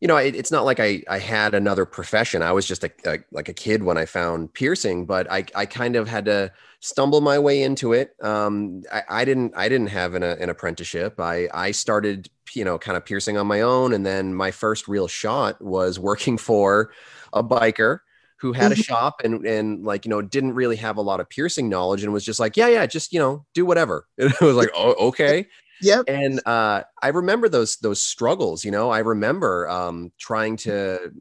[0.02, 2.42] you know, it, it's not like I, I had another profession.
[2.42, 5.66] I was just a, a, like a kid when I found piercing, but I, I
[5.66, 8.12] kind of had to stumble my way into it.
[8.22, 11.20] Um, I, I didn't I didn't have an, an apprenticeship.
[11.20, 14.88] I I started you know kind of piercing on my own, and then my first
[14.88, 16.92] real shot was working for
[17.34, 18.00] a biker
[18.38, 18.82] who had a mm-hmm.
[18.82, 22.12] shop and and like you know didn't really have a lot of piercing knowledge and
[22.12, 24.06] was just like yeah yeah just you know do whatever.
[24.18, 25.48] And I was like oh okay.
[25.82, 26.06] Yep.
[26.08, 28.64] And uh, I remember those those struggles.
[28.64, 31.12] You know, I remember um, trying to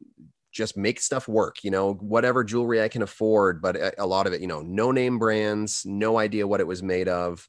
[0.51, 1.63] just make stuff work.
[1.63, 4.61] You know, whatever jewelry I can afford, but a, a lot of it, you know,
[4.61, 7.47] no name brands, no idea what it was made of.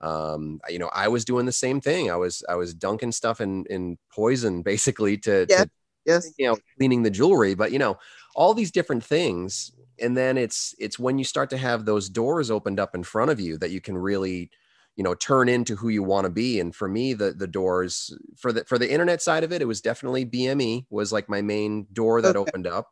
[0.00, 2.10] Um, you know, I was doing the same thing.
[2.10, 5.64] I was I was dunking stuff in in poison basically to, yeah.
[5.64, 5.70] to
[6.04, 7.54] yes, you know, cleaning the jewelry.
[7.54, 7.98] But you know,
[8.34, 12.50] all these different things, and then it's it's when you start to have those doors
[12.50, 14.50] opened up in front of you that you can really
[14.96, 18.16] you know turn into who you want to be and for me the the doors
[18.36, 21.42] for the for the internet side of it it was definitely bme was like my
[21.42, 22.48] main door that okay.
[22.48, 22.88] opened up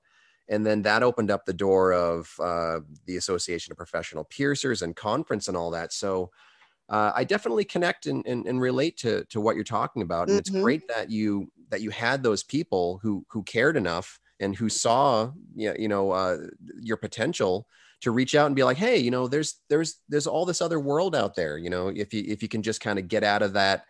[0.48, 4.94] and then that opened up the door of uh, the association of professional piercers and
[4.94, 6.30] conference and all that so
[6.90, 10.38] uh, i definitely connect and, and, and, relate to to what you're talking about and
[10.38, 10.56] mm-hmm.
[10.56, 14.68] it's great that you that you had those people who who cared enough and who
[14.68, 16.36] saw yeah you know uh,
[16.80, 17.66] your potential
[18.04, 20.78] to reach out and be like, hey, you know, there's there's there's all this other
[20.78, 21.58] world out there.
[21.58, 23.84] You know, if you if you can just kind of get out of that,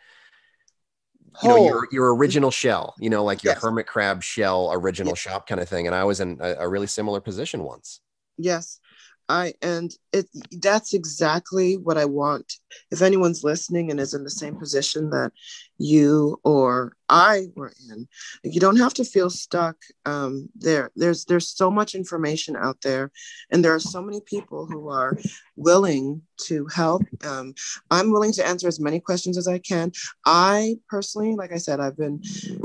[1.43, 3.63] you know, your your original shell, you know, like your yes.
[3.63, 5.19] hermit crab shell original yes.
[5.19, 5.87] shop kind of thing.
[5.87, 8.01] And I was in a, a really similar position once.
[8.39, 8.81] Yes.
[9.29, 10.27] I and it
[10.61, 12.55] that's exactly what I want.
[12.91, 15.33] If anyone's listening and is in the same position that
[15.79, 18.07] you or I were in,
[18.43, 19.77] you don't have to feel stuck.
[20.05, 23.11] Um, there, there's there's so much information out there,
[23.51, 25.17] and there are so many people who are
[25.57, 27.03] willing to help.
[27.25, 27.55] Um,
[27.91, 29.93] I'm willing to answer as many questions as I can.
[30.27, 32.21] I personally, like I said, I've been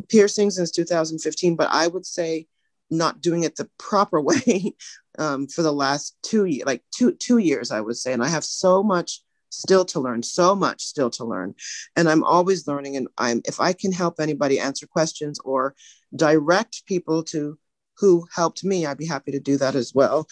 [0.09, 2.47] piercing since 2015, but I would say
[2.89, 4.73] not doing it the proper way
[5.19, 8.13] um, for the last two like two two years, I would say.
[8.13, 11.55] And I have so much still to learn, so much still to learn,
[11.95, 12.97] and I'm always learning.
[12.97, 15.75] And I'm if I can help anybody answer questions or
[16.15, 17.60] direct people to
[17.97, 20.27] who helped me, I'd be happy to do that as well.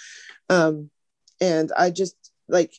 [0.49, 0.89] Um,
[1.41, 2.15] and I just
[2.47, 2.73] like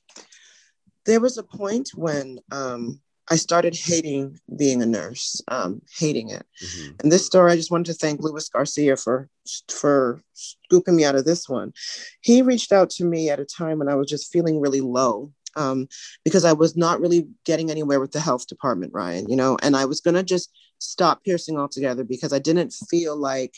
[1.05, 6.47] there was a point when um, I started hating being a nurse, um, hating it.
[6.63, 6.91] Mm-hmm.
[7.01, 9.29] And this story, I just wanted to thank Luis Garcia for
[9.69, 11.73] for scooping me out of this one.
[12.23, 15.33] He reached out to me at a time when I was just feeling really low
[15.57, 15.89] um,
[16.25, 19.29] because I was not really getting anywhere with the health department, Ryan.
[19.29, 23.55] You know, and I was gonna just stop piercing altogether because I didn't feel like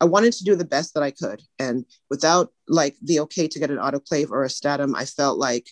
[0.00, 3.58] I wanted to do the best that I could, and without like the okay to
[3.60, 5.68] get an autoclave or a Statim, I felt like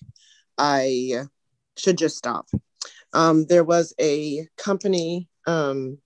[0.56, 1.24] I
[1.76, 2.46] should just stop
[3.12, 5.98] um, there was a company, um,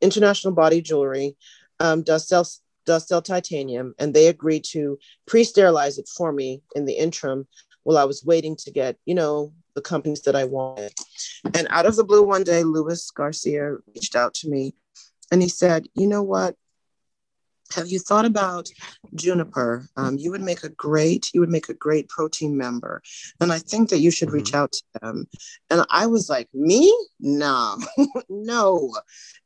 [0.00, 1.36] International Body Jewelry,
[1.80, 2.46] um, does sell
[2.84, 7.48] does sell titanium, and they agreed to pre-sterilize it for me in the interim
[7.82, 10.92] while I was waiting to get, you know, the companies that I wanted.
[11.54, 14.74] And out of the blue, one day, Luis Garcia reached out to me,
[15.32, 16.56] and he said, "You know what?
[17.74, 18.68] Have you thought about
[19.14, 19.86] Junipurr?
[19.96, 23.02] Um, you would make a great you would make a great protein member
[23.40, 24.62] and i think that you should reach mm-hmm.
[24.62, 25.26] out to them.
[25.70, 26.94] And i was like me?
[27.20, 27.78] No
[28.28, 28.94] no.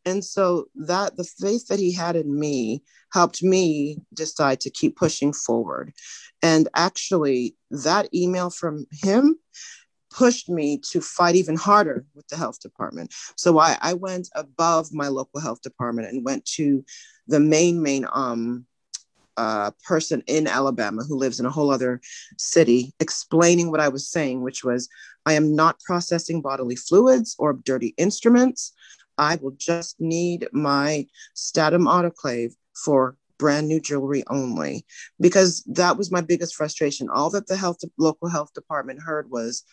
[0.04, 4.96] And so that the faith that he had in me helped me decide to keep
[4.96, 5.92] pushing forward.
[6.42, 9.36] And actually that email from him
[10.10, 13.14] pushed me to fight even harder with the health department.
[13.36, 16.84] So I, I went above my local health department and went to
[17.26, 18.66] the main, main um,
[19.36, 22.00] uh, person in Alabama who lives in a whole other
[22.36, 24.88] city explaining what I was saying, which was
[25.24, 28.72] I am not processing bodily fluids or dirty instruments.
[29.16, 34.84] I will just need my Statim autoclave for brand new jewelry only
[35.18, 37.08] because that was my biggest frustration.
[37.08, 39.64] All that the health local health department heard was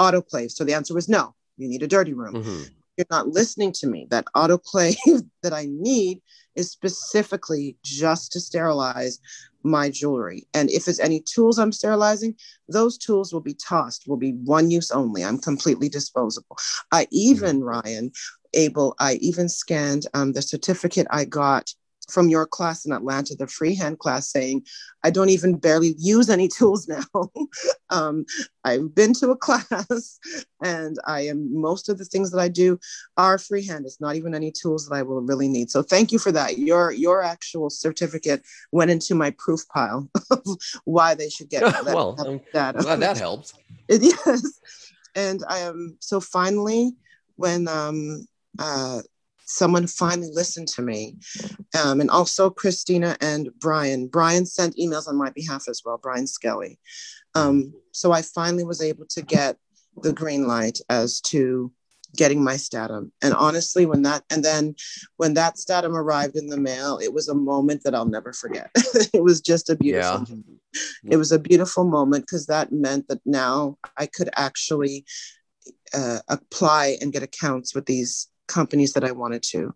[0.00, 0.50] autoclave.
[0.50, 2.34] So the answer was no, you need a dirty room.
[2.34, 2.62] Mm-hmm.
[2.96, 4.06] You're not listening to me.
[4.10, 4.96] That autoclave
[5.42, 6.22] that I need
[6.56, 9.20] is specifically just to sterilize
[9.62, 10.46] my jewelry.
[10.54, 12.34] And if there's any tools I'm sterilizing,
[12.68, 15.22] those tools will be tossed, will be one use only.
[15.24, 16.56] I'm completely disposable.
[16.92, 17.64] I even, mm-hmm.
[17.64, 18.12] Ryan,
[18.54, 21.72] able, I even scanned um, the certificate I got
[22.10, 24.64] from your class in Atlanta, the freehand class, saying,
[25.02, 27.30] I don't even barely use any tools now.
[27.90, 28.24] um,
[28.64, 30.18] I've been to a class
[30.62, 32.78] and I am, most of the things that I do
[33.16, 33.86] are freehand.
[33.86, 35.70] It's not even any tools that I will really need.
[35.70, 36.58] So thank you for that.
[36.58, 38.42] Your, your actual certificate
[38.72, 40.44] went into my proof pile of
[40.84, 41.84] why they should get that.
[41.84, 42.14] well,
[42.52, 42.76] that.
[42.76, 43.54] glad that helps.
[43.88, 44.60] yes.
[45.14, 46.92] And I am, so finally,
[47.36, 48.26] when um,
[48.58, 49.00] uh,
[49.50, 51.16] someone finally listened to me.
[51.82, 54.06] Um, and also Christina and Brian.
[54.06, 56.78] Brian sent emails on my behalf as well, Brian Skellie.
[57.34, 59.56] Um, so I finally was able to get
[60.02, 61.72] the green light as to
[62.16, 63.10] getting my Statim.
[63.22, 64.74] And honestly, when that, and then
[65.16, 68.70] when that Statim arrived in the mail, it was a moment that I'll never forget.
[69.14, 71.12] it was just a beautiful, yeah.
[71.12, 75.04] it was a beautiful moment because that meant that now I could actually
[75.94, 79.74] uh, apply and get accounts with these companies that I wanted to.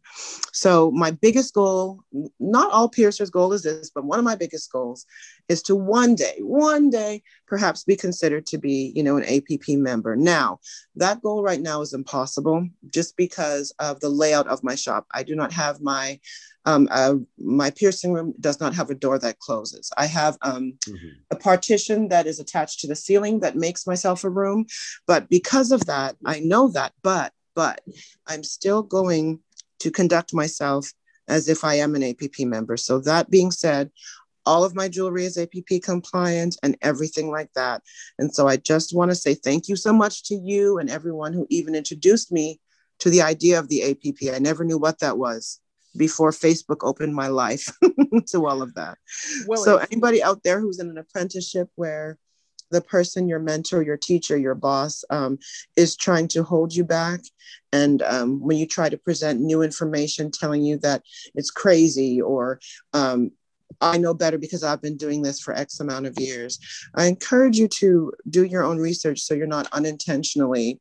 [0.53, 2.01] So my biggest goal,
[2.39, 5.07] not all piercers' goal is this, but one of my biggest goals
[5.49, 9.69] is to one day, one day, perhaps be considered to be, you know, an APP
[9.69, 10.17] member.
[10.17, 10.59] Now,
[10.97, 15.07] that goal right now is impossible just because of the layout of my shop.
[15.13, 16.21] I do not have my
[16.67, 19.93] um, uh, my piercing room does not have a door that closes.
[19.99, 21.09] I have um, mm-hmm.
[21.31, 24.67] a partition that is attached to the ceiling that makes myself a room.
[25.07, 26.93] But because of that, I know that.
[27.03, 27.81] But but
[28.27, 29.40] I'm still going
[29.81, 30.93] to conduct myself
[31.29, 32.77] as if I am an APP member.
[32.77, 33.90] So, that being said,
[34.47, 37.83] all of my jewelry is APP compliant and everything like that.
[38.19, 41.33] And so, I just want to say thank you so much to you and everyone
[41.33, 42.61] who even introduced me
[43.01, 44.35] to the idea of the APP.
[44.35, 45.61] I never knew what that was
[45.97, 47.73] before Facebook opened my life
[48.27, 48.99] to all of that.
[49.47, 52.19] Well, so, anybody out there who's in an apprenticeship where
[52.70, 55.38] the person, your mentor, your teacher, your boss, um,
[55.77, 57.20] is trying to hold you back.
[57.72, 61.03] And um, when you try to present new information telling you that
[61.35, 62.61] it's crazy or
[62.92, 63.31] um,
[63.81, 66.59] I know better because I've been doing this for X amount of years,
[66.94, 70.81] I encourage you to do your own research so you're not unintentionally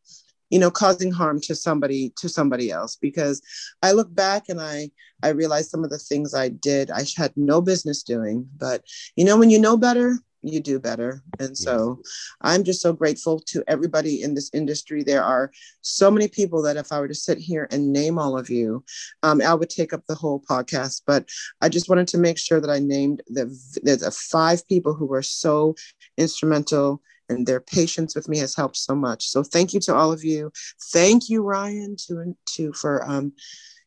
[0.54, 3.42] you know causing harm to somebody to somebody else because
[3.82, 4.88] i look back and i
[5.24, 8.84] i realize some of the things i did i had no business doing but
[9.16, 11.24] you know when you know better you do better.
[11.40, 12.02] And so
[12.42, 15.04] I'm just so grateful to everybody in this industry.
[15.04, 15.52] There are
[15.82, 18.84] so many people that if I were to sit here and name all of you,
[19.24, 21.02] um, I would take up the whole podcast.
[21.08, 21.30] But
[21.62, 25.24] I just wanted to make sure that I named the there's five people who were
[25.24, 25.76] so
[26.18, 29.28] instrumental and their patience with me has helped so much.
[29.28, 30.52] So thank you to all of you.
[30.92, 33.34] Thank you, Ryan, to to for um,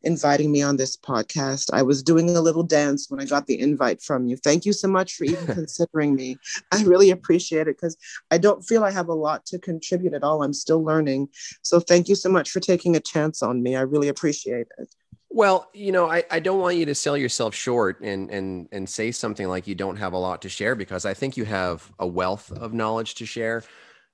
[0.02, 1.70] inviting me on this podcast.
[1.72, 4.36] I was doing a little dance when I got the invite from you.
[4.36, 6.38] Thank you so much for even considering me.
[6.72, 7.96] I really appreciate it because
[8.30, 10.42] I don't feel I have a lot to contribute at all.
[10.42, 11.28] I'm still learning.
[11.62, 13.76] So thank you so much for taking a chance on me.
[13.76, 14.94] I really appreciate it.
[15.28, 18.88] Well, you know, I, I don't want you to sell yourself short and and and
[18.88, 21.90] say something like you don't have a lot to share because I think you have
[21.98, 23.62] a wealth of knowledge to share.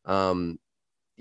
[0.04, 0.58] Um,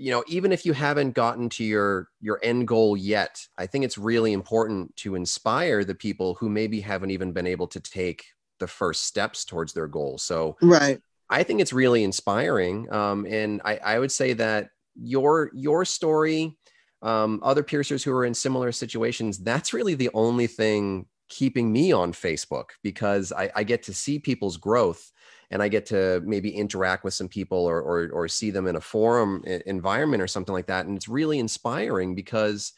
[0.02, 3.84] you know even if you haven't gotten to your your end goal yet i think
[3.84, 8.24] it's really important to inspire the people who maybe haven't even been able to take
[8.62, 10.18] the first steps towards their goal.
[10.18, 11.00] So right.
[11.28, 16.56] I think it's really inspiring um, and I, I would say that your your story
[17.02, 21.92] um, other piercers who are in similar situations that's really the only thing keeping me
[21.92, 25.10] on facebook because I, I get to see people's growth
[25.50, 28.76] and I get to maybe interact with some people or, or, or see them in
[28.76, 30.86] a forum environment or something like that.
[30.86, 32.72] And it's really inspiring because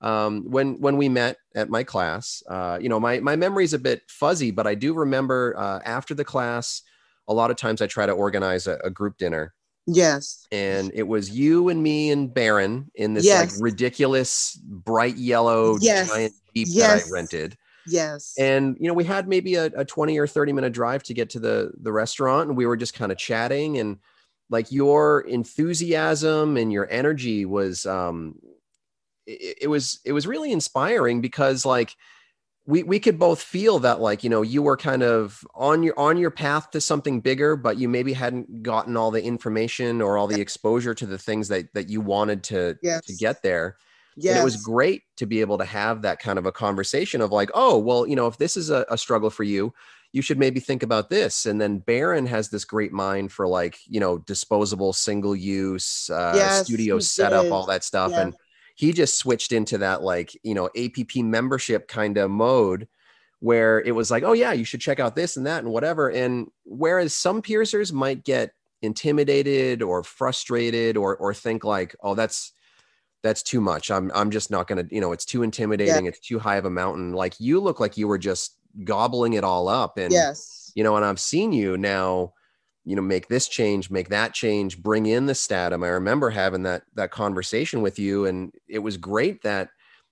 [0.00, 3.74] um, when when we met at my class, uh, you know, my my memory is
[3.74, 6.82] a bit fuzzy, but I do remember uh, after the class,
[7.28, 9.54] a lot of times I try to organize a, a group dinner.
[9.86, 10.46] Yes.
[10.52, 13.54] And it was you and me and Baron in this yes.
[13.54, 16.10] like ridiculous bright yellow yes.
[16.10, 17.04] giant Jeep yes.
[17.04, 17.56] that I rented.
[17.88, 18.34] Yes.
[18.38, 21.30] And you know, we had maybe a, a 20 or 30 minute drive to get
[21.30, 23.98] to the the restaurant and we were just kind of chatting and
[24.50, 28.38] like your enthusiasm and your energy was um
[29.26, 31.94] it, it was it was really inspiring because like
[32.66, 35.98] we we could both feel that like you know you were kind of on your
[35.98, 40.18] on your path to something bigger but you maybe hadn't gotten all the information or
[40.18, 43.06] all the exposure to the things that that you wanted to Yes.
[43.06, 43.76] to get there
[44.20, 44.32] Yes.
[44.34, 47.30] and it was great to be able to have that kind of a conversation of
[47.32, 49.72] like oh well you know if this is a, a struggle for you
[50.12, 53.78] you should maybe think about this and then Baron has this great mind for like
[53.86, 57.52] you know disposable single use uh, Yes, studio setup did.
[57.52, 58.22] all that stuff Yeah.
[58.22, 58.34] and
[58.74, 62.88] he just switched into that like you know app membership kind of mode
[63.40, 66.08] where it was like oh yeah you should check out this and that and whatever
[66.10, 68.50] and whereas some piercers might get
[68.82, 72.52] intimidated or frustrated or or think like oh that's
[73.22, 73.90] that's too much.
[73.90, 76.64] I'm i'm just not going to you know it's too intimidating it's too high of
[76.64, 77.12] a mountain.
[77.12, 80.70] Like you look like you were just gobbling it all up and yes.
[80.74, 82.32] you know and i've seen you now
[82.84, 85.84] you know make this change make that change bring in the Statim.
[85.84, 89.70] I remember having that that conversation with you and it was great that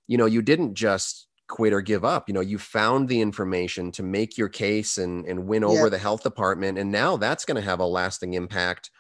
[0.09, 2.29] you know you didn't just quit or give up.
[2.29, 5.89] You know you found the information to make your case and and win over Yeah.
[5.91, 6.77] the health department.
[6.77, 8.91] And now that's going to have a lasting impact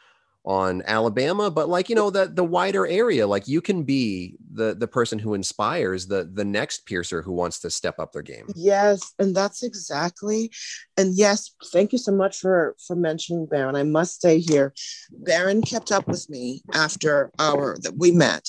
[0.46, 4.74] on Alabama, but like you know the the wider area, like you can be the
[4.74, 8.46] the person who inspires the the next piercer who wants to step up their game.
[8.54, 10.52] Yes, and that's exactly.
[10.96, 13.74] And yes, thank you so much for for mentioning Baron.
[13.74, 14.72] I must say here,
[15.10, 18.46] Baron kept up with me after our that we met,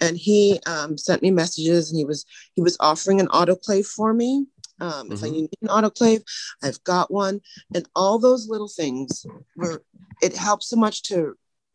[0.00, 4.12] and he um, sent me messages, and he was he was offering an autoclave for
[4.12, 4.46] me.
[4.80, 5.32] Um, If I Mhm.
[5.32, 6.22] need an autoclave,
[6.62, 7.40] I've got one,
[7.74, 9.26] and all those little things
[9.56, 9.82] were.
[10.20, 11.34] It helps so much to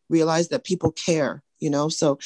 [0.10, 1.44] realize that people care.
[1.60, 2.20] You know, so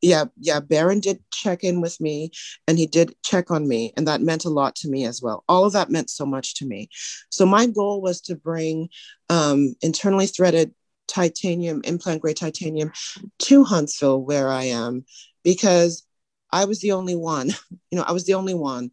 [0.00, 0.60] yeah, yeah.
[0.60, 2.30] Baron did check in with me,
[2.68, 5.42] and he did check on me and that meant a lot to me as well
[5.48, 6.88] all of that meant so much to me
[7.30, 8.88] so my goal was to bring
[9.30, 10.72] um, internally threaded
[11.08, 12.92] titanium implant grade titanium
[13.38, 15.04] to huntsville where i am
[15.42, 16.06] because
[16.60, 17.48] i was the only one
[17.90, 18.90] you know i was the only one.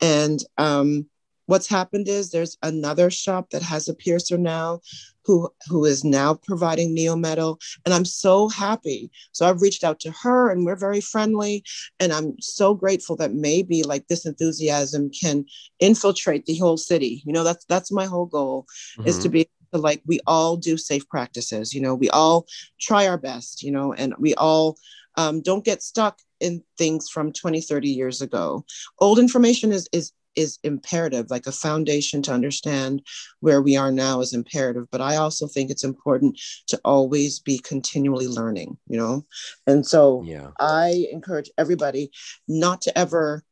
[0.00, 1.06] And um,
[1.46, 4.80] what's happened is there's another shop that has a piercer now
[5.26, 5.36] who
[5.70, 7.52] who is now providing neometal
[7.84, 9.10] and i'm so happy.
[9.32, 11.54] So i've reached out to her and we're very friendly.
[12.00, 15.44] And i'm so grateful that maybe like this enthusiasm can
[15.80, 17.22] infiltrate the whole city.
[17.26, 18.66] You know that's that's my whole goal
[19.06, 19.32] is to Mhm.
[19.32, 19.42] be
[19.88, 21.74] like we all do safe practices.
[21.74, 22.46] You know we all
[22.88, 24.76] try our best you know and we all
[25.16, 28.64] um, don't get stuck in things from 20 30 years ago
[29.00, 33.00] old information is is is imperative like a foundation to understand
[33.38, 37.58] where we are now is imperative but i also think it's important to always be
[37.58, 39.24] continually learning you know
[39.66, 40.50] and so yeah.
[40.60, 42.10] I encourage everybody
[42.48, 43.44] not to ever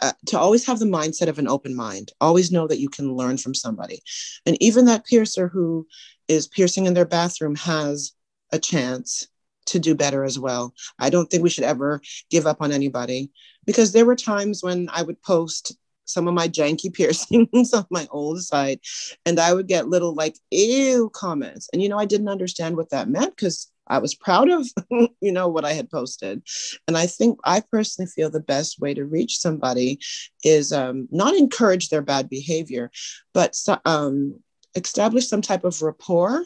[0.00, 2.12] uh, to always have the mindset of an open mind.
[2.20, 4.00] Always know that you can learn from somebody,
[4.46, 5.86] and even that piercer who
[6.28, 8.12] is piercing in their bathroom has
[8.52, 9.28] a chance
[9.66, 10.74] to do better as well.
[10.98, 12.00] I don't think we should ever
[12.30, 13.30] give up on anybody
[13.66, 18.06] because there were times when I would post some of my janky piercings on my
[18.10, 18.80] old site
[19.24, 21.68] and I would get little like ew comments.
[21.72, 24.66] And you know, I didn't understand what that meant because I was proud of,
[25.20, 26.42] you know, what I had posted.
[26.88, 29.98] And I think I personally feel the best way to reach somebody
[30.42, 32.90] is um, not encourage their bad behavior,
[33.32, 34.40] but um,
[34.74, 36.44] establish some type of rapport.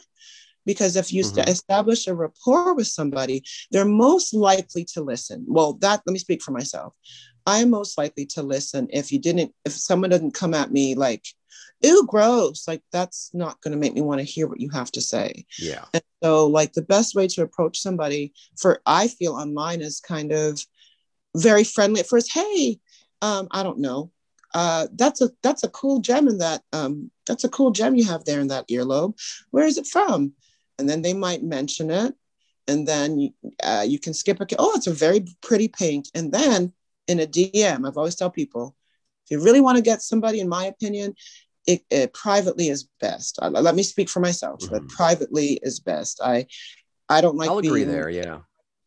[0.69, 1.49] Because if you Mhm.
[1.49, 3.37] establish a rapport with somebody,
[3.71, 5.43] they're most likely to listen.
[5.47, 6.93] Well, that let me speak for myself.
[7.47, 10.93] I am most likely to listen if you didn't, if someone doesn't come at me
[10.93, 11.25] like,
[11.81, 14.91] ew, gross, like that's not going to make me want to hear what you have
[14.91, 15.27] to say.
[15.57, 15.85] Yeah.
[15.95, 20.31] And so, like, the best way to approach somebody for I feel online is kind
[20.31, 20.63] of
[21.35, 22.31] very friendly at first.
[22.31, 22.79] Hey,
[23.23, 24.11] um, I don't know.
[24.53, 26.61] Uh, that's a that's a cool gem in that.
[26.73, 29.13] Um, that's a cool gem you have there in that earlobe.
[29.49, 30.33] Where is it from?
[30.79, 32.15] And then they might mention it,
[32.67, 34.47] and then uh, you can skip a.
[34.57, 36.09] Oh, it's a very pretty paint.
[36.15, 36.73] And then
[37.07, 38.75] in a DM, I've always tell people,
[39.25, 41.15] if you really want to get somebody, in my opinion,
[41.67, 43.37] it, it privately is best.
[43.41, 44.63] Uh, let me speak for myself.
[44.71, 44.89] But Mhm.
[44.89, 46.21] privately is best.
[46.23, 46.47] I
[47.09, 48.09] I don't like I'll agree being, there.
[48.09, 48.39] Yeah.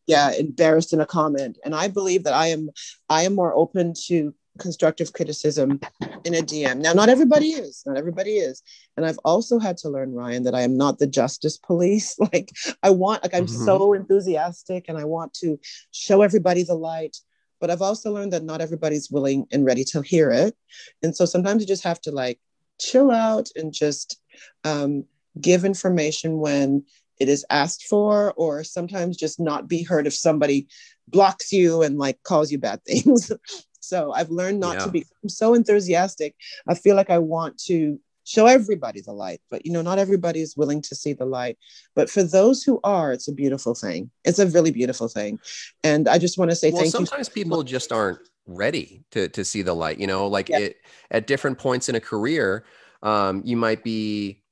[0.07, 2.69] Yeah, embarrassed in a comment, and I believe that I am
[3.07, 5.79] I am more open to constructive criticism
[6.23, 6.77] in a DM.
[6.77, 7.83] Now, not everybody is.
[7.85, 8.61] Not everybody is.
[8.95, 12.17] And I've also had to learn, Ryan, that I am not the justice police.
[12.33, 12.51] Like
[12.81, 13.65] I want, like I'm Mhm.
[13.65, 15.59] so enthusiastic, and I want to
[15.91, 17.17] show everybody the light.
[17.59, 20.55] But I've also learned that not everybody's willing and ready to hear it.
[21.01, 22.39] And so sometimes you just have to like
[22.79, 24.19] chill out and just
[24.63, 25.05] um,
[25.39, 26.83] give information when
[27.19, 30.67] it is asked for, or sometimes just not be heard if somebody
[31.07, 33.31] blocks you and like calls you bad things.
[33.83, 34.85] so I've learned not Yeah.
[34.85, 36.35] to be I'm so enthusiastic.
[36.67, 40.39] I feel like I want to show everybody the light but you know not everybody
[40.39, 41.57] is willing to see the light
[41.93, 45.37] but for those who are it's a beautiful thing it's a really beautiful thing
[45.83, 49.03] and i just want to say well, thank sometimes you sometimes people just aren't ready
[49.11, 50.59] to to see the light you know like yeah.
[50.59, 50.77] it
[51.11, 52.63] at different points in a career
[53.01, 54.42] um, you might be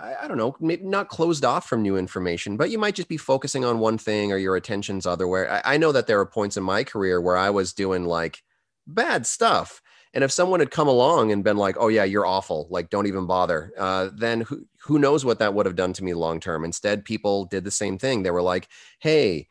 [0.00, 3.08] I, I don't know, maybe not closed off from new information, but you might just
[3.08, 5.50] be focusing on one thing or your attention's otherwhere.
[5.64, 8.42] I, I know that there are points in my career where I was doing like
[8.86, 9.82] bad stuff.
[10.12, 13.06] And if someone had come along and been like, "Oh yeah, you're awful," like don't
[13.06, 16.40] even bother, uh, then who who knows what that would have done to me long
[16.40, 16.64] term?
[16.64, 18.22] Instead, people did the same thing.
[18.22, 19.46] They were like, "Hey,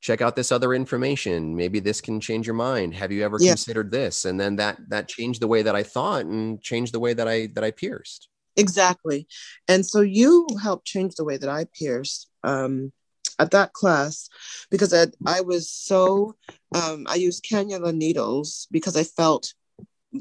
[0.00, 1.56] check out this other information.
[1.56, 2.94] Maybe this can change your mind.
[2.94, 3.52] Have you ever yeah.
[3.52, 7.00] considered this?" And then that that changed the way that I thought and changed the
[7.00, 8.28] way that I that I pierced.
[8.56, 9.26] Exactly.
[9.68, 12.92] And so you helped change the way that I pierced um,
[13.38, 14.28] at that class
[14.70, 16.36] because I, I was so,
[16.74, 19.54] um, I used cannula needles because I felt,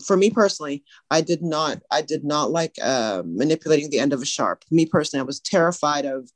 [0.04, 4.22] for me personally, I did not, I did not like uh, manipulating the end of
[4.24, 4.64] a sharp.
[4.72, 6.32] Me personally, I was terrified of,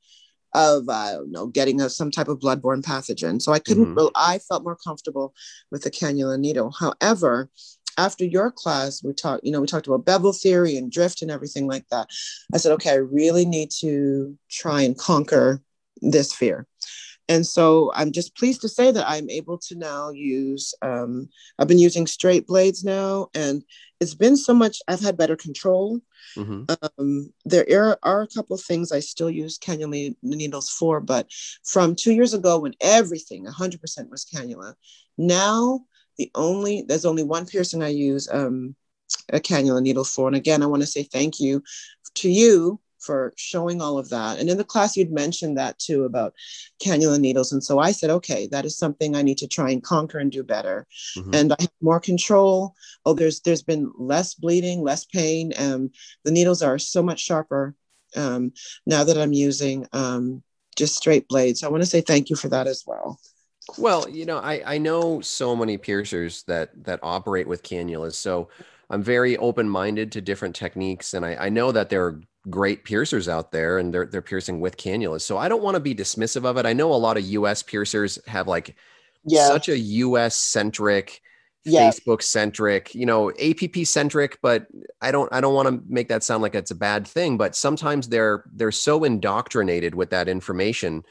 [0.53, 3.41] of I don't know, getting a, some type of bloodborne pathogen.
[3.41, 4.07] So I couldn't, mm-hmm.
[4.15, 5.33] I felt more comfortable
[5.71, 6.71] with the cannula needle.
[6.79, 7.49] However,
[7.97, 11.31] after your class, we talked, you know, we talked about bevel theory and drift and
[11.31, 12.09] everything like that.
[12.53, 15.61] I said, okay, I really need to try and conquer
[16.01, 16.67] this fear.
[17.29, 21.27] And so I'm just pleased to say that I'm able to now use, um,
[21.59, 23.63] I've been using straight blades now, and
[23.99, 25.99] it's been so much, I've had better control.
[26.37, 26.63] Mm-hmm.
[26.97, 31.27] Um, there are, are a couple of things I still use cannula needles for, but
[31.65, 34.75] from two years ago when everything 100% was cannula,
[35.17, 35.81] now
[36.17, 38.75] the only there's only one piercing I use um,
[39.29, 40.27] a cannula needle for.
[40.27, 41.63] And again, I want to say thank you
[42.15, 44.39] to you for showing all of that.
[44.39, 46.33] And in the class, you'd mentioned that too about
[46.83, 47.51] cannula needles.
[47.51, 50.31] And so I said, okay, that is something I need to try and conquer and
[50.31, 50.85] do better.
[51.17, 51.33] Mm-hmm.
[51.33, 52.73] And I have more control.
[53.05, 55.53] Oh, there's there's been less bleeding, less pain.
[55.57, 55.91] Um,
[56.23, 57.75] the needles are so much sharper
[58.15, 58.51] um,
[58.85, 60.43] now that I'm using um,
[60.75, 61.61] just straight blades.
[61.61, 63.19] So I want to say thank you for that as well.
[63.77, 68.13] Well, you know, I, I know so many piercers that that operate with cannulas.
[68.13, 68.49] So
[68.89, 71.13] I'm very open minded to different techniques.
[71.13, 74.59] And I, I know that there are great piercers out there and they're they're piercing
[74.59, 75.21] with cannulas.
[75.21, 76.65] So I don't want to be dismissive of it.
[76.65, 78.75] I know a lot of US piercers have like
[79.25, 79.47] yeah.
[79.47, 81.21] such a US centric
[81.65, 81.89] yeah.
[81.89, 84.67] Facebook centric, you know, APP centric, but
[85.01, 87.55] I don't I don't want to make that sound like it's a bad thing, but
[87.55, 91.03] sometimes they're they're so indoctrinated with that information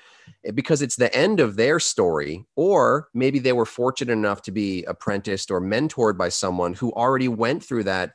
[0.55, 4.85] because it's the end of their story or maybe they were fortunate enough to be
[4.85, 8.13] apprenticed or mentored by someone who already went through that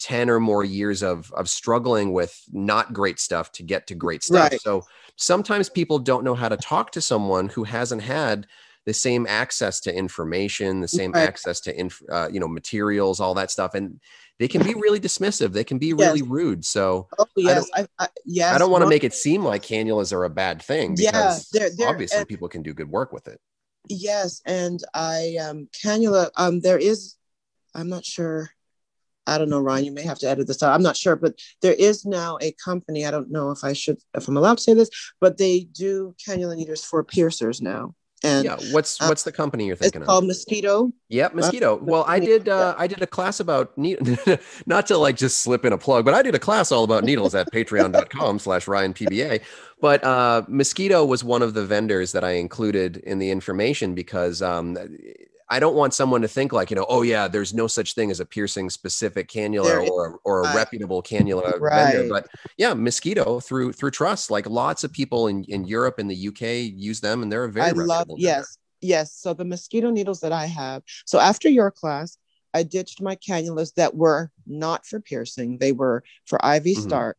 [0.00, 4.22] 10 or more years of of struggling with not great stuff to get to great
[4.24, 4.50] stuff.
[4.50, 4.60] Right.
[4.60, 4.82] So
[5.16, 8.46] sometimes people don't know how to talk to someone who hasn't had
[8.84, 11.28] the same access to information, the same right.
[11.28, 14.00] access to inf- uh, you know materials, all that stuff, and
[14.42, 15.52] they can be really dismissive.
[15.52, 16.64] They can be really rude.
[16.64, 20.12] So oh, yes, I, I, yes, I don't want to make it seem like cannulas
[20.12, 23.12] are a bad thing because yeah, they're, they're, obviously and, people can do good work
[23.12, 23.40] with it.
[23.88, 27.14] Yes, and I um cannula um there is
[27.72, 28.50] I'm not sure
[29.24, 30.74] I don't know, Ryan, you may have to edit this out.
[30.74, 33.06] I'm not sure, but there is now a company.
[33.06, 34.90] I don't know if I should, if I'm allowed to say this,
[35.20, 37.94] but they do cannula needles for piercers now.
[38.24, 40.02] And yeah, what's uh, what's the company you're thinking of?
[40.02, 40.92] it's called Mosquito.
[41.08, 41.76] Yep, Mosquito.
[41.82, 44.18] well, I did uh, I did a class about needles,
[44.66, 47.04] not to like just slip in a plug, but I did a class all about
[47.04, 49.42] needles at patreon.com slash Ryan PBA.
[49.80, 54.40] But uh, Mosquito was one of the vendors that I included in the information because
[54.40, 54.78] um,
[55.52, 58.10] I don't want someone to think like, you know, oh yeah, there's no such thing
[58.10, 61.92] as a piercing specific cannula or, or a reputable cannula right.
[61.92, 62.08] vendor.
[62.08, 62.26] But
[62.56, 64.30] yeah, mosquito through through trust.
[64.30, 67.52] Like lots of people in, in Europe and the UK use them and they're a
[67.52, 69.12] very I love yes, yes.
[69.12, 70.84] So the mosquito needles that I have.
[71.04, 72.16] So after your class,
[72.54, 75.58] I ditched my cannulas that were not for piercing.
[75.58, 76.80] They were for IV mm-hmm.
[76.80, 77.18] start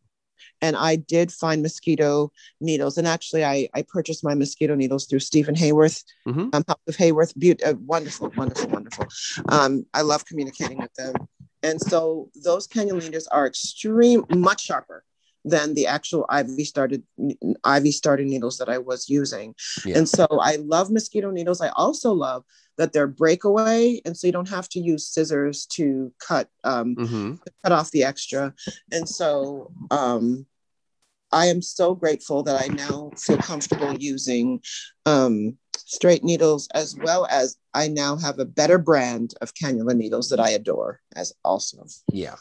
[0.61, 2.31] and I did find mosquito
[2.61, 2.97] needles.
[2.97, 6.49] And actually, I, I purchased my mosquito needles through Stephen Hayworth, mm-hmm.
[6.53, 7.37] um, House of Hayworth.
[7.37, 9.05] Be- uh, wonderful, wonderful, wonderful.
[9.49, 11.15] Um, I love communicating with them.
[11.61, 15.03] And so those cannula needles are extreme, much sharper
[15.45, 19.55] than the actual IV started IV started needles that I was using.
[19.85, 19.97] Yeah.
[19.97, 21.61] And so I love mosquito needles.
[21.61, 22.43] I also love
[22.77, 27.35] that they're breakaway, and so you don't have to use scissors to cut um, mm-hmm.
[27.35, 28.53] to cut off the extra.
[28.91, 30.45] And so um,
[31.31, 34.61] I am so grateful that I now feel comfortable using
[35.05, 40.29] um, straight needles as well as I now have a better brand of cannula needles
[40.29, 41.85] that I adore as also.
[42.11, 42.35] Yeah.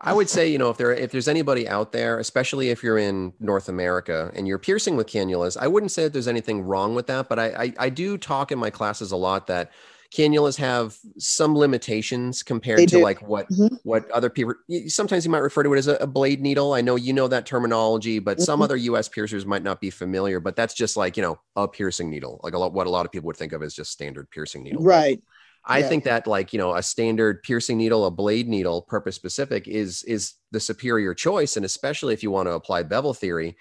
[0.00, 2.98] I would say, you know, if there if there's anybody out there, especially if you're
[2.98, 6.94] in North America and you're piercing with cannulas, I wouldn't say that there's anything wrong
[6.94, 9.72] with that, but I I, I do talk in my classes a lot that
[10.14, 13.02] cannulas have some limitations compared They to do.
[13.02, 13.78] like what Mhm.
[13.84, 14.54] what other people
[14.88, 17.28] sometimes you might refer to it as a, a blade needle i know you know
[17.28, 18.64] that terminology but some Mhm.
[18.64, 22.10] other us piercers might not be familiar but that's just like you know a piercing
[22.10, 24.28] needle like a lot what a lot of people would think of as just standard
[24.30, 25.22] piercing needle Right.
[25.66, 25.88] I yeah.
[25.88, 30.02] think that like you know a standard piercing needle a blade needle purpose specific is
[30.04, 33.56] is the superior choice and especially if you want to apply bevel theory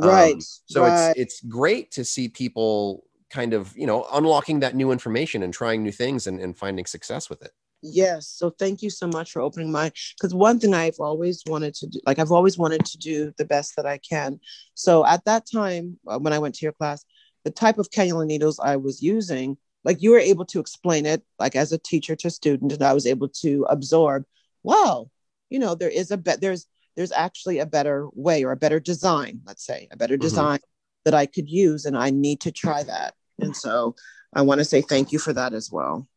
[0.00, 0.42] Um, Right.
[0.66, 1.16] so right.
[1.16, 5.54] it's it's great to see people kind of you know unlocking that new information and
[5.54, 7.52] trying new things and, and finding success with it
[7.86, 8.28] Yes.
[8.28, 11.86] So thank you so much for opening my because one thing I've always wanted to
[11.86, 14.40] do, like I've always wanted to do the best that I can.
[14.72, 17.04] So at that time, uh, when I went to your class,
[17.44, 21.22] the type of cannula needles I was using, like you were able to explain it,
[21.38, 24.24] like as a teacher to student, and I was able to absorb.
[24.62, 25.10] Wow,
[25.50, 26.40] you know, there is a bet.
[26.40, 26.66] There's
[26.96, 29.40] there's actually a better way or a better design.
[29.46, 30.20] Let's say a better Mhm.
[30.20, 30.58] design
[31.04, 33.14] that I could use, and I need to try that.
[33.38, 33.94] And so
[34.32, 36.08] I want to say thank you for that as well.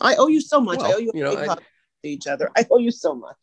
[0.00, 0.80] I owe you so much.
[0.80, 1.56] I owe you, a you know, I-
[2.02, 2.50] to each other.
[2.56, 3.36] I owe you so much.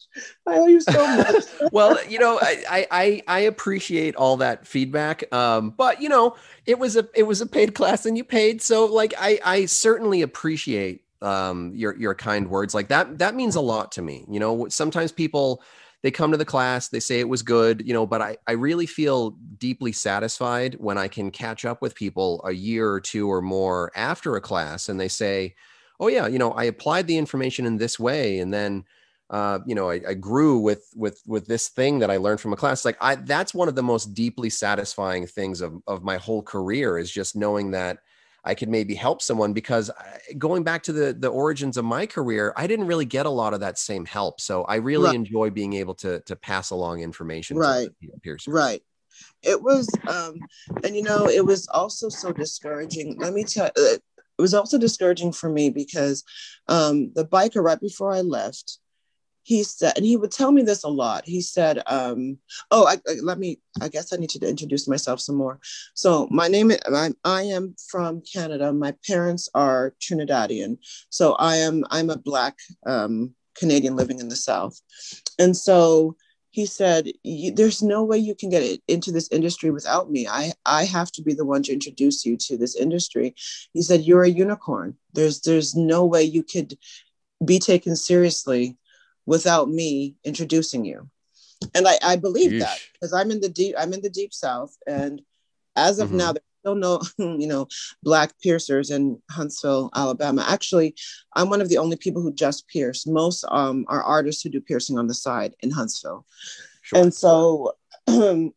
[0.46, 1.44] I owe you so much.
[1.72, 6.36] well you know I, I i i appreciate all that feedback um but you know
[6.66, 9.66] it was a it was a paid class and you paid so like i i
[9.66, 14.26] certainly appreciate um your your kind words like that that means a lot to me
[14.30, 15.62] you know sometimes people
[16.02, 18.54] they come to the class they say it was good you know but i i
[18.54, 23.32] really feel deeply satisfied when i can catch up with people a year or two
[23.32, 25.54] or more after a class and they say
[26.00, 28.86] oh yeah you know i applied the information in this way and then
[29.30, 32.54] uh, you know, I, I grew with with with this thing that I learned from
[32.54, 32.84] a class.
[32.84, 36.98] Like I, that's one of the most deeply satisfying things of of my whole career
[36.98, 38.00] is just knowing that
[38.44, 39.54] I could maybe help someone.
[39.54, 43.28] Because I, going back to the the origins of my career, I didn't really get
[43.28, 44.42] a lot of that same help.
[44.42, 45.16] So I really Right.
[45.16, 47.58] enjoy being able to to pass along information.
[47.58, 47.90] Right.
[48.24, 48.52] piercers.
[48.52, 48.82] right.
[49.44, 50.40] It was, um,
[50.84, 53.18] and you know, it was also so discouraging.
[53.20, 53.98] Let me tell you,
[54.40, 56.24] it was also discouraging for me because
[56.70, 58.80] um, the biker, right before I left,
[59.44, 61.26] he said, and he would tell me this a lot.
[61.26, 62.38] He said, um,
[62.72, 63.60] "Oh, I, I- let me.
[63.82, 65.60] I guess I need to introduce myself some more.
[65.94, 66.80] So my name is.
[66.94, 68.72] I'm, I am from Canada.
[68.72, 70.78] My parents are Trinidadian.
[71.10, 71.84] So I am.
[71.90, 74.80] I'm a black um, Canadian living in the South,
[75.38, 76.16] and so
[76.60, 80.28] he said, "There's no way you can get it into this industry without me.
[80.28, 83.34] I I have to be the one to introduce you to this industry."
[83.74, 84.98] He said, "You're a unicorn.
[85.14, 86.78] There's there's no way you could
[87.52, 88.78] be taken seriously
[89.26, 91.10] without me introducing you."
[91.74, 94.76] And I I believe that because I'm in the deep I'm in the deep South,
[94.86, 95.22] and
[95.78, 96.18] as of Mhm.
[96.22, 97.68] now, there's still no you know
[98.04, 100.46] black piercers in Huntsville, Alabama.
[100.48, 100.96] Actually,
[101.36, 103.06] I'm one of the only people who just pierce.
[103.08, 106.26] Most um, are artists who do piercing on the side in Huntsville.
[106.82, 107.02] Sure.
[107.02, 107.76] And so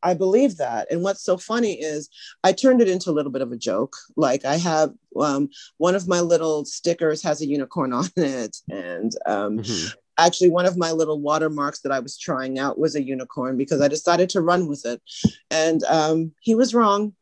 [0.02, 0.90] I believe that.
[0.90, 2.08] And what's so funny is
[2.44, 3.94] I turned it into a little bit of a joke.
[4.16, 4.90] Like I have
[5.20, 8.56] um, one of my little stickers has a unicorn on it.
[8.70, 9.92] And um, Mhm.
[10.18, 13.80] actually, one of my little watermarks that I was trying out was a unicorn because
[13.82, 15.02] I decided to run with it.
[15.50, 17.14] And um, he was wrong.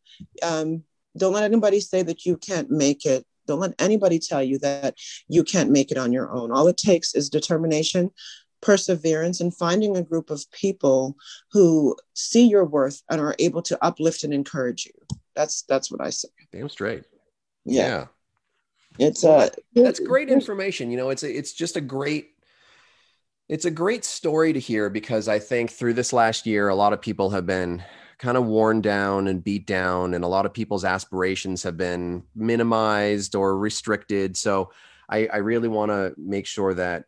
[0.42, 0.84] Um,
[1.16, 3.26] don't let anybody say that you can't make it.
[3.46, 4.94] Don't let anybody tell you that
[5.28, 6.52] you can't make it on your own.
[6.52, 8.10] All it takes is determination,
[8.60, 11.16] perseverance, and finding a group of people
[11.50, 15.16] who see your worth and are able to uplift and encourage you.
[15.34, 16.28] That's that's what I say.
[16.52, 17.04] Damn straight.
[17.64, 18.06] Yeah,
[18.98, 19.06] yeah.
[19.06, 22.30] it's uh, that's great information you know it's a, it's just a great
[23.48, 26.92] it's a great story to hear because i think through this last year a lot
[26.92, 27.82] of people have been
[28.20, 32.24] kind of worn down and beat down and a lot of people's aspirations have been
[32.36, 34.36] minimized or restricted.
[34.36, 34.70] So
[35.10, 37.06] i, I really want to make sure that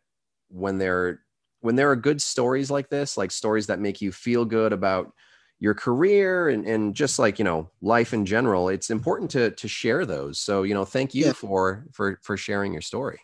[0.49, 1.21] when there
[1.61, 5.13] when there are good stories like this like stories that make you feel good about
[5.59, 9.67] your career and, and just like you know life in general it's important to to
[9.67, 10.39] share those.
[10.39, 11.33] So you know thank you Yeah.
[11.33, 13.21] for for for sharing your story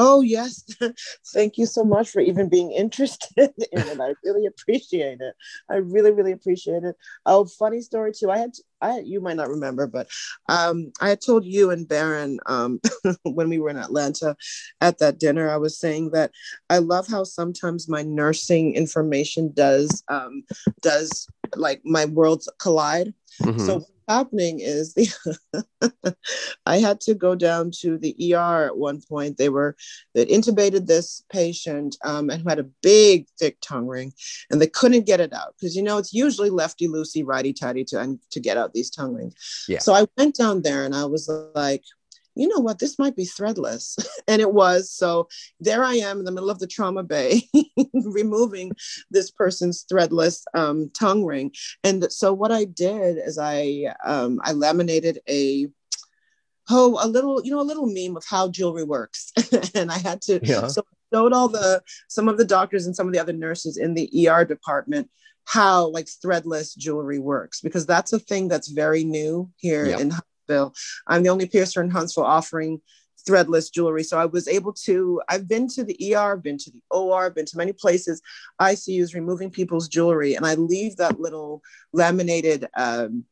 [0.00, 0.64] Oh, yes.
[1.34, 3.32] Thank you so much for even being interested
[3.72, 4.00] in it.
[4.00, 5.34] I really appreciate it.
[5.68, 6.94] I really, really appreciate it.
[7.26, 8.30] Oh, funny story too.
[8.30, 10.06] I had, I you might not remember, but
[10.48, 12.80] um, I had told you and Baron um,
[13.24, 14.36] when we were in Atlanta
[14.80, 16.30] at that dinner, I was saying that
[16.70, 20.44] I love how sometimes my nursing information does um,
[20.80, 21.26] does
[21.56, 23.14] like my worlds collide.
[23.42, 23.66] Mhm.
[23.66, 25.08] So happening is the
[26.66, 29.36] I had to go down to the ER at one point.
[29.36, 29.76] They were
[30.14, 34.12] they intubated this patient um, and who had a big thick tongue ring,
[34.50, 37.84] and they couldn't get it out because you know it's usually lefty loosey, righty tighty
[37.84, 39.66] to to get out these tongue rings.
[39.68, 39.80] Yeah.
[39.80, 41.84] So I went down there and I was like.
[42.38, 42.78] You know what?
[42.78, 43.98] This might be threadless.
[44.28, 44.90] and it was.
[44.90, 45.28] So
[45.60, 47.42] there I am in the middle of the trauma bay,
[47.92, 48.72] removing
[49.10, 51.52] this person's threadless um, tongue ring.
[51.84, 55.68] And so what I did is I um, I laminated a
[56.70, 59.32] oh, a little, you know, a little meme of how jewelry works.
[59.74, 60.66] and I had to, Yeah.
[60.68, 63.78] so I showed all the, some of the doctors and some of the other nurses
[63.78, 65.10] in the ER department
[65.44, 69.98] how like threadless jewelry works, because that's a thing that's very new here Yeah.
[69.98, 70.12] in
[70.48, 70.74] Huntsville.
[71.06, 72.80] I'm the only piercer in Huntsville offering
[73.28, 74.02] threadless jewelry.
[74.04, 77.44] So I was able to, I've been to the ER, been to the OR, been
[77.46, 78.22] to many places,
[78.60, 80.34] ICUs removing people's jewelry.
[80.34, 83.24] And I leave that little laminated um,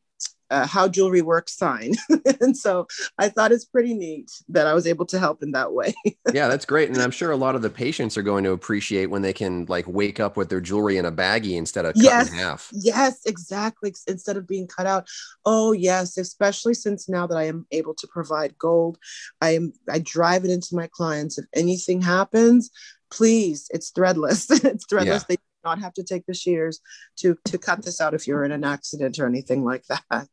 [0.49, 1.93] uh, how jewelry works sign.
[2.41, 2.87] and so
[3.17, 5.93] I thought it's pretty neat that I was able to help in that way.
[6.33, 6.89] yeah, that's great.
[6.89, 9.65] And I'm sure a lot of the patients are going to appreciate when they can
[9.67, 12.31] like wake up with their jewelry in a baggie instead of cut Yes.
[12.31, 12.69] in half.
[12.73, 13.93] yes, exactly.
[14.07, 15.07] Instead of being cut out.
[15.45, 18.97] Oh, yes, especially since now that I am able to provide gold,
[19.41, 21.37] I am I drive it into my clients.
[21.37, 22.71] If anything happens,
[23.11, 24.49] please, it's threadless.
[24.65, 25.05] it's threadless.
[25.05, 25.19] Yeah.
[25.29, 26.79] They not have to take the shears
[27.17, 30.29] to to cut this out if you're in an accident or anything like that.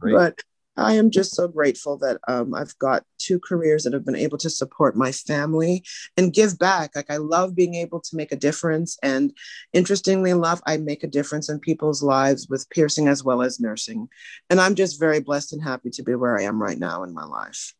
[0.00, 0.14] Great.
[0.14, 0.40] But
[0.76, 4.38] I am just so grateful that um, I've got two careers that have been able
[4.38, 5.84] to support my family
[6.16, 6.96] and give back.
[6.96, 9.34] Like I love being able to make a difference, and
[9.72, 14.08] interestingly enough, I make a difference in people's lives with piercing as well as nursing.
[14.48, 17.12] And I'm just very blessed and happy to be where I am right now in
[17.12, 17.74] my life.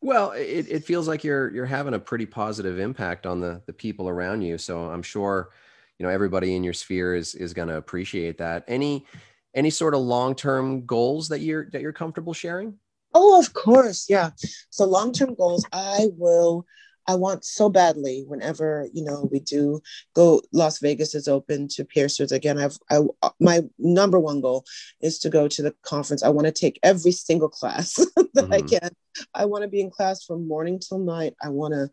[0.00, 3.72] Well, it, it feels like you're you're having a pretty positive impact on the the
[3.72, 4.56] people around you.
[4.58, 5.50] So I'm sure,
[5.98, 8.64] you know, everybody in your sphere is is going to appreciate that.
[8.68, 9.06] Any
[9.54, 12.78] any sort of long term goals that you're that you're comfortable sharing?
[13.14, 14.06] Oh, of course.
[14.08, 14.30] Yeah.
[14.70, 16.64] So long term goals, I will.
[17.10, 19.80] I want so badly whenever you know we do
[20.14, 20.42] go.
[20.52, 22.58] Las Vegas is open to piercers again.
[22.58, 23.00] I've I
[23.40, 24.64] my number one goal
[25.00, 26.22] is to go to the conference.
[26.22, 27.94] I want to take every single class
[28.34, 28.68] that I Mhm.
[28.80, 28.90] can.
[29.34, 31.34] I want to be in class from morning till night.
[31.42, 31.90] I want to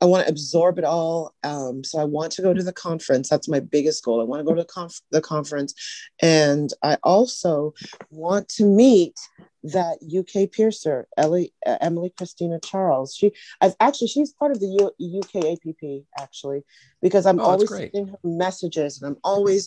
[0.00, 1.34] I want to absorb it all.
[1.42, 3.28] Um, so I want to go to the conference.
[3.28, 4.20] That's my biggest goal.
[4.20, 5.74] I want to go to the, conf- the conference,
[6.20, 7.72] and I also
[8.10, 9.14] want to meet
[9.62, 13.14] that UK piercer, Ellie, uh, Emily Christina Charles.
[13.16, 16.62] She, I've actually, she's part of the U, UK APP actually,
[17.02, 19.66] because I'm Oh, always sending her messages, and I'm always,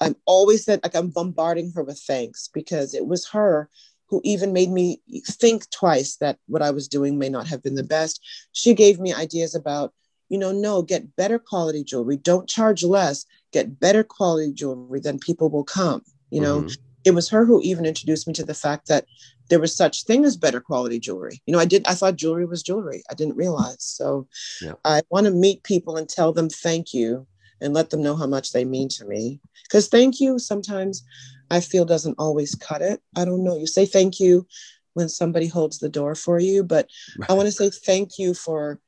[0.00, 3.68] I'm always said like I'm bombarding her with thanks because it was her
[4.08, 7.74] who even made me think twice that what I was doing may not have been
[7.74, 8.24] the best.
[8.52, 9.92] She gave me ideas about,
[10.28, 12.16] you know, no, get better quality jewelry.
[12.16, 13.24] Don't charge less.
[13.52, 16.02] Get better quality jewelry, then people will come.
[16.30, 16.76] You know, Mhm.
[17.04, 19.06] it was her who even introduced me to the fact that
[19.48, 21.40] there was such thing as better quality jewelry.
[21.46, 23.02] You know, I did I thought jewelry was jewelry.
[23.10, 23.82] I didn't realize.
[23.82, 24.28] So
[24.60, 24.74] Yeah.
[24.84, 27.26] I want to meet people and tell them thank you
[27.60, 29.40] and let them know how much they mean to me.
[29.64, 31.02] Because thank you sometimes
[31.50, 33.00] I feel doesn't always cut it.
[33.16, 33.56] I don't know.
[33.56, 34.46] You say thank you
[34.94, 36.88] when somebody holds the door for you, but
[37.28, 38.80] I want to say thank you for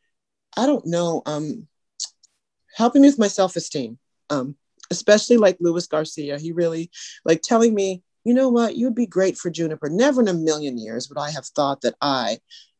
[0.56, 1.66] I don't know, um
[2.74, 3.98] helping me with my self-esteem.
[4.30, 4.56] Um
[4.90, 6.38] especially like Luis Garcia.
[6.38, 6.90] He really
[7.24, 9.90] like telling me, you know what, you'd be great for Junipurr.
[9.90, 12.38] Never in a million years would I have thought that I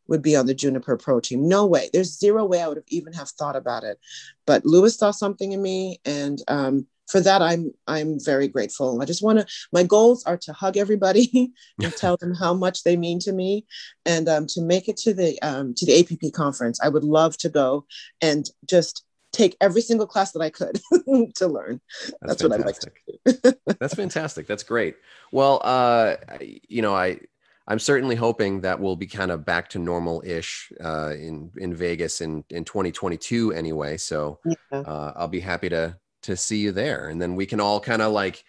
[0.09, 1.47] would be on the Junipurr Pro team.
[1.47, 1.91] No way.
[1.93, 3.99] There's zero way I would have even have thought about it.
[4.47, 9.01] But Lewis saw something in me, and um, for that, I'm I'm very grateful.
[9.01, 9.47] I just want to.
[9.73, 11.53] My goals are to hug everybody
[11.83, 13.67] and tell them how much they mean to me,
[14.05, 16.79] and um, to make it to the um, to the APP conference.
[16.83, 17.87] I would love to go
[18.21, 20.81] and just take every single class that I could
[21.37, 21.81] to learn.
[22.23, 22.91] That's, what I'd like to
[23.27, 23.53] do.
[23.79, 24.47] That's fantastic.
[24.47, 24.97] That's great.
[25.33, 27.21] Well, uh, you know, I
[27.67, 31.75] I'm certainly hoping that we'll be kind of back to normal ish uh, in in
[31.75, 33.97] Vegas in in 2022 anyway.
[33.97, 34.81] So Yeah.
[34.81, 38.03] uh, I'll be happy to to see you there, and then we can all kind
[38.03, 38.43] of like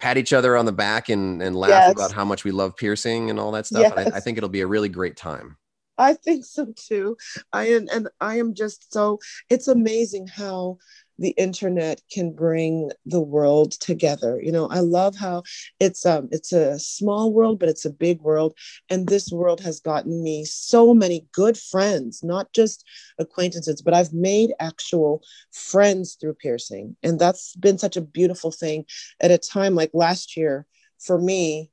[0.00, 1.92] pat each other on the back and and laugh Yes.
[1.94, 3.90] about how much we love piercing and all that stuff.
[3.90, 5.56] And I, I think it'll be a really great time.
[5.96, 7.16] I think so too.
[7.52, 9.18] I am, and I am just so.
[9.50, 10.78] It's amazing how
[11.18, 14.40] the internet can bring the world together.
[14.42, 15.42] You know, I love how
[15.80, 18.54] it's um it's a small world, but it's a big world,
[18.88, 22.84] and this world has gotten me so many good friends, not just
[23.18, 28.84] acquaintances, but I've made actual friends through piercing, and that's been such a beautiful thing
[29.20, 30.66] at a time like last year
[30.98, 31.70] for me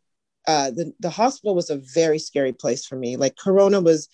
[0.48, 3.18] uh, the, the hospital was a very scary place for me.
[3.18, 4.08] Like Corona was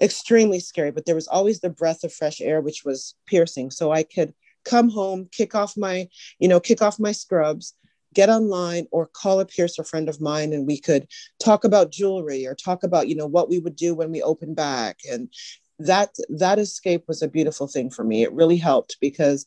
[0.00, 3.70] extremely scary, but there was always the breath of fresh air, which was piercing.
[3.70, 4.34] So I could
[4.64, 7.74] come home, kick off my, you know, kick off my scrubs,
[8.14, 11.06] get online or call a piercer friend of mine and we could
[11.38, 14.54] talk about jewelry or talk about, you know, what we would do when we open
[14.54, 14.98] back.
[15.10, 15.28] And
[15.78, 18.22] that that escape was a beautiful thing for me.
[18.22, 19.46] It really helped because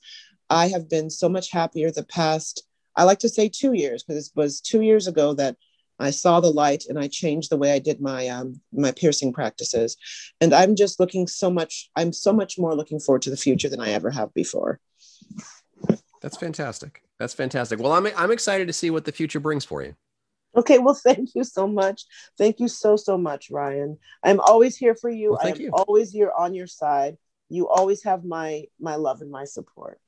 [0.50, 2.64] I have been so much happier the past,
[2.96, 5.58] I like to say two years, because it was two years ago that
[6.04, 9.34] I saw the light and I changed the way I did my um, my piercing
[9.34, 9.98] practices,
[10.42, 11.90] and I'm just looking so much.
[11.96, 14.80] I'm so much more looking forward to the future than I ever have before.
[16.22, 17.04] That's fantastic.
[17.20, 17.80] That's fantastic.
[17.80, 19.96] Well, I'm I'm excited to see what the future brings for you.
[20.56, 22.06] Okay, well, thank you so much.
[22.38, 23.98] Thank you so so much, Ryan.
[24.24, 25.32] I'm always here for you.
[25.32, 25.72] Well, thank I'm you.
[25.72, 27.18] always here on your side.
[27.50, 30.00] You always have my my love and my support.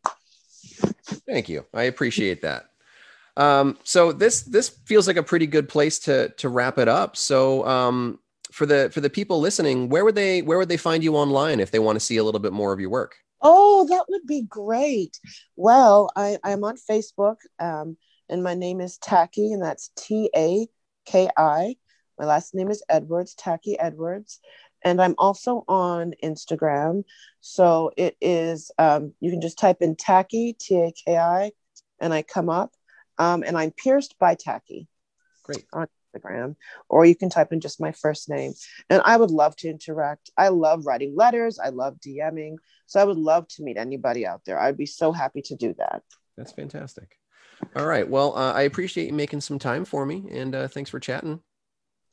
[1.28, 1.66] Thank you.
[1.74, 2.70] I appreciate that.
[3.38, 7.18] Um, so this this feels like a pretty good place to to wrap it up.
[7.18, 8.20] So um,
[8.52, 11.60] for the for the people listening, where would they where would they find you online
[11.60, 13.16] if they want to see a little bit more of your work?
[13.42, 15.20] Oh, that would be great.
[15.56, 17.98] Well, I, I'm on Facebook, um,
[18.30, 20.68] and my name is Taki, and that's T A
[21.06, 21.76] K I.
[22.18, 24.40] My last name is Edwards, Taki Edwards.
[24.84, 27.06] And I'm also on Instagram.
[27.42, 31.52] So it is, um, you can just type in Taki, T A K I,
[32.00, 32.72] and I come up.
[33.18, 34.88] Um, and I'm pierced by Taki.
[35.44, 35.66] Great.
[35.74, 36.56] On Instagram,
[36.90, 38.54] or you can type in just my first name.
[38.90, 40.32] And I would love to interact.
[40.38, 42.56] I love writing letters, I love DMing.
[42.88, 44.60] So I would love to meet anybody out there.
[44.60, 46.04] I'd be so happy to do that.
[46.38, 47.18] That's fantastic.
[47.76, 48.08] All right.
[48.08, 51.40] Well, uh, I appreciate you making some time for me, and uh, thanks for chatting.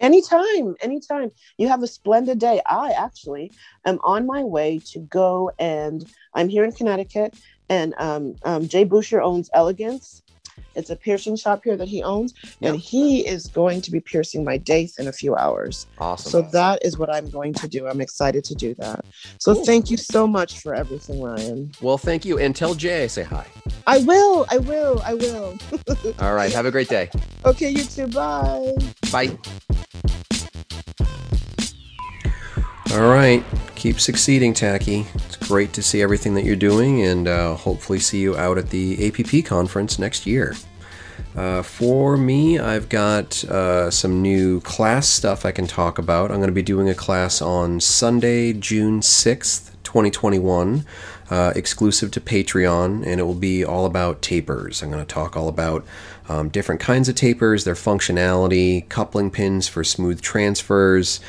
[0.00, 1.30] Anytime, anytime.
[1.58, 2.60] You have a splendid day.
[2.66, 3.52] I actually
[3.84, 7.36] am on my way to go and I'm here in Connecticut,
[7.68, 10.22] and um, um, Jay Boucher owns Elegance.
[10.74, 12.32] It's a piercing shop here that he owns,
[12.62, 15.86] and he is going to be piercing my daith in a few hours.
[15.98, 16.30] Awesome.
[16.30, 17.86] So that is what I'm going to do.
[17.86, 19.04] I'm excited to do that.
[19.38, 19.64] So Cool.
[19.66, 21.72] thank you so much for everything, Ryan.
[21.82, 23.46] well, thank you, and tell Jay I say hi.
[23.86, 25.58] I will, I will, I will.
[26.20, 26.52] All right.
[26.52, 27.10] Have a great day.
[27.44, 28.06] okay, you too.
[28.08, 28.72] Bye.
[29.10, 29.36] Bye.
[32.92, 33.42] All right.
[33.74, 35.06] Keep succeeding, Taki.
[35.52, 39.06] Great to see everything that you're doing and uh, hopefully see you out at the
[39.06, 40.54] APP conference next year.
[41.36, 46.30] Uh, for me, I've got uh, some new class stuff I can talk about.
[46.30, 50.86] I'm going to be doing a class on Sunday, June 6th, 2021,
[51.28, 54.82] uh, exclusive to Patreon, and it will be all about tapers.
[54.82, 55.84] I'm going to talk all about
[56.30, 61.20] um, different kinds of tapers, their functionality, coupling pins for smooth transfers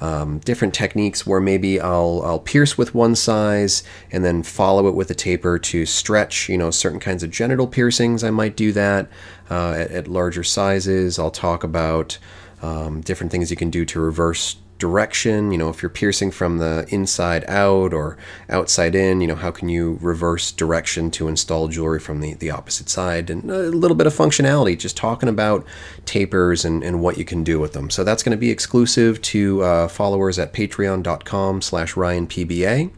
[0.00, 4.94] um, different techniques where maybe I'll I'll pierce with one size and then follow it
[4.94, 6.48] with a taper to stretch.
[6.48, 8.24] You know, certain kinds of genital piercings.
[8.24, 9.08] I might do that
[9.50, 11.18] uh, at, at larger sizes.
[11.18, 12.18] I'll talk about
[12.62, 15.52] um, different things you can do to reverse direction.
[15.52, 18.16] You know, if you're piercing from the inside out or
[18.48, 22.50] outside in, you know, how can you reverse direction to install jewelry from the, the
[22.50, 23.30] opposite side?
[23.30, 25.64] And a little bit of functionality, just talking about
[26.06, 27.90] tapers and, and what you can do with them.
[27.90, 32.90] So that's going to be exclusive to uh, followers at patreon.com slash ryanpba.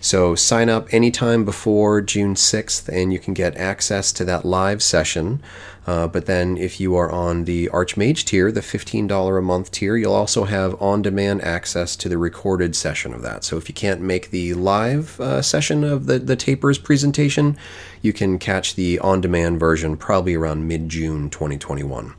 [0.00, 4.82] So sign up anytime before June 6th and you can get access to that live
[4.82, 5.40] session.
[5.86, 9.96] Uh, but then if you are on the Archmage tier, the $15 a month tier,
[9.96, 13.44] you'll also have on demand access to the recorded session of that.
[13.44, 17.56] So if you can't make the live uh, session of the, the tapers presentation,
[18.02, 22.14] you can catch the on demand version probably around mid June 2021.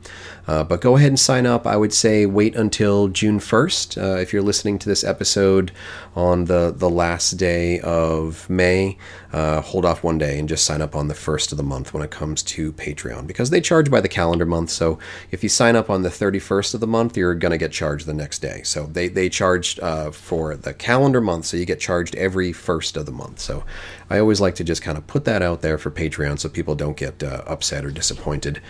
[0.46, 1.66] Uh, but go ahead and sign up.
[1.66, 4.02] I would say wait until June 1st.
[4.02, 5.72] Uh, if you're listening to this episode
[6.16, 8.98] on the, the last day of May,
[9.32, 11.94] uh, hold off one day and just sign up on the first of the month
[11.94, 14.70] when it comes to Patreon because they charge by the calendar month.
[14.70, 14.98] So
[15.30, 18.06] if you sign up on the 31st of the month, you're going to get charged
[18.06, 18.62] the next day.
[18.64, 22.96] So they, they charge uh, for the calendar month, so you get charged every first
[22.96, 23.38] of the month.
[23.38, 23.64] So
[24.10, 26.74] I always like to just kind of put that out there for Patreon so people
[26.74, 28.60] don't get uh, upset or disappointed.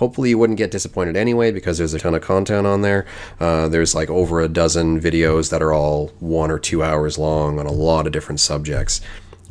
[0.00, 3.04] Hopefully, you wouldn't get disappointed anyway because there's a ton of content on there.
[3.38, 7.58] Uh, there's like over a dozen videos that are all one or two hours long
[7.58, 9.02] on a lot of different subjects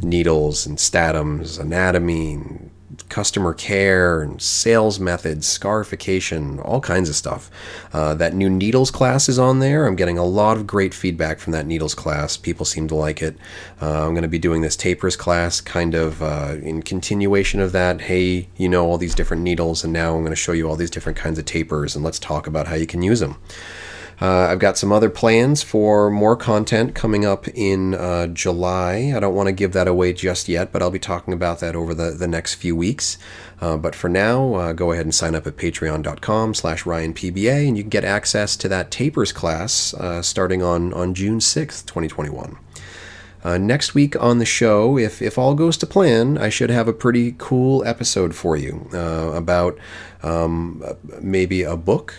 [0.02, 2.72] needles and Statims, anatomy, and
[3.10, 7.50] customer care, and sales methods, scarification, all kinds of stuff.
[7.94, 9.86] Uh, that new needles class is on there.
[9.86, 12.38] I'm getting a lot of great feedback from that needles class.
[12.38, 13.38] People seem to like it.
[13.82, 17.72] Uh, I'm going to be doing this tapers class kind of uh, in continuation of
[17.72, 18.02] that.
[18.02, 20.76] Hey, you know all these different needles, and now I'm going to show you all
[20.76, 23.38] these different kinds of tapers, and let's talk about how you can use them.
[24.22, 29.14] Uh, I've got some other plans for more content coming up in uh, July.
[29.16, 31.76] I don't want to give that away just yet, but I'll be talking about that
[31.76, 33.18] over the, the next few weeks.
[33.62, 37.78] Uh, but for now, uh, go ahead and sign up at patreon.com slash ryanpba, and
[37.78, 42.58] you can get access to that tapers class uh, starting on, on June 6th, 2021.
[43.42, 46.90] Uh, next week on the show, if, if all goes to plan, I should have
[46.90, 49.78] a pretty cool episode for you uh, about
[50.24, 50.84] um,
[51.22, 52.16] maybe a book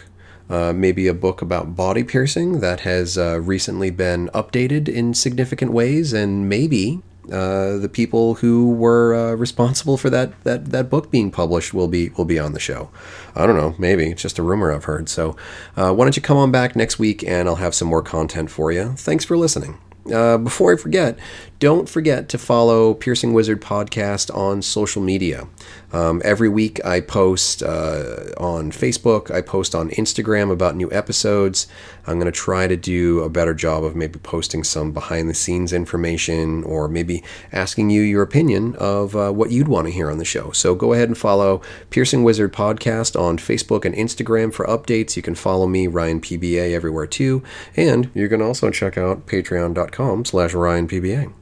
[0.50, 5.72] uh, maybe a book about body piercing that has uh, recently been updated in significant
[5.72, 11.10] ways, and maybe uh, the people who were uh, responsible for that, that that book
[11.10, 12.90] being published will be will be on the show.
[13.36, 15.08] I don't know, maybe it's just a rumor I've heard.
[15.08, 15.36] So
[15.76, 18.50] uh, why don't you come on back next week, and I'll have some more content
[18.50, 18.94] for you.
[18.96, 19.78] Thanks for listening.
[20.12, 21.18] Uh, before I forget,
[21.60, 25.46] don't forget to follow Piercing Wizard Podcast on social media.
[25.92, 31.66] Um, every week I post uh, on Facebook, I post on Instagram about new episodes.
[32.06, 35.34] I'm going to try to do a better job of maybe posting some behind the
[35.34, 40.10] scenes information or maybe asking you your opinion of uh, what you'd want to hear
[40.10, 40.52] on the show.
[40.52, 45.14] So go ahead and follow Piercing Wizard Podcast on Facebook and Instagram for updates.
[45.14, 47.42] You can follow me, Ryan PBA, everywhere too.
[47.76, 51.34] And you can also check out patreon.com slash ryanpba.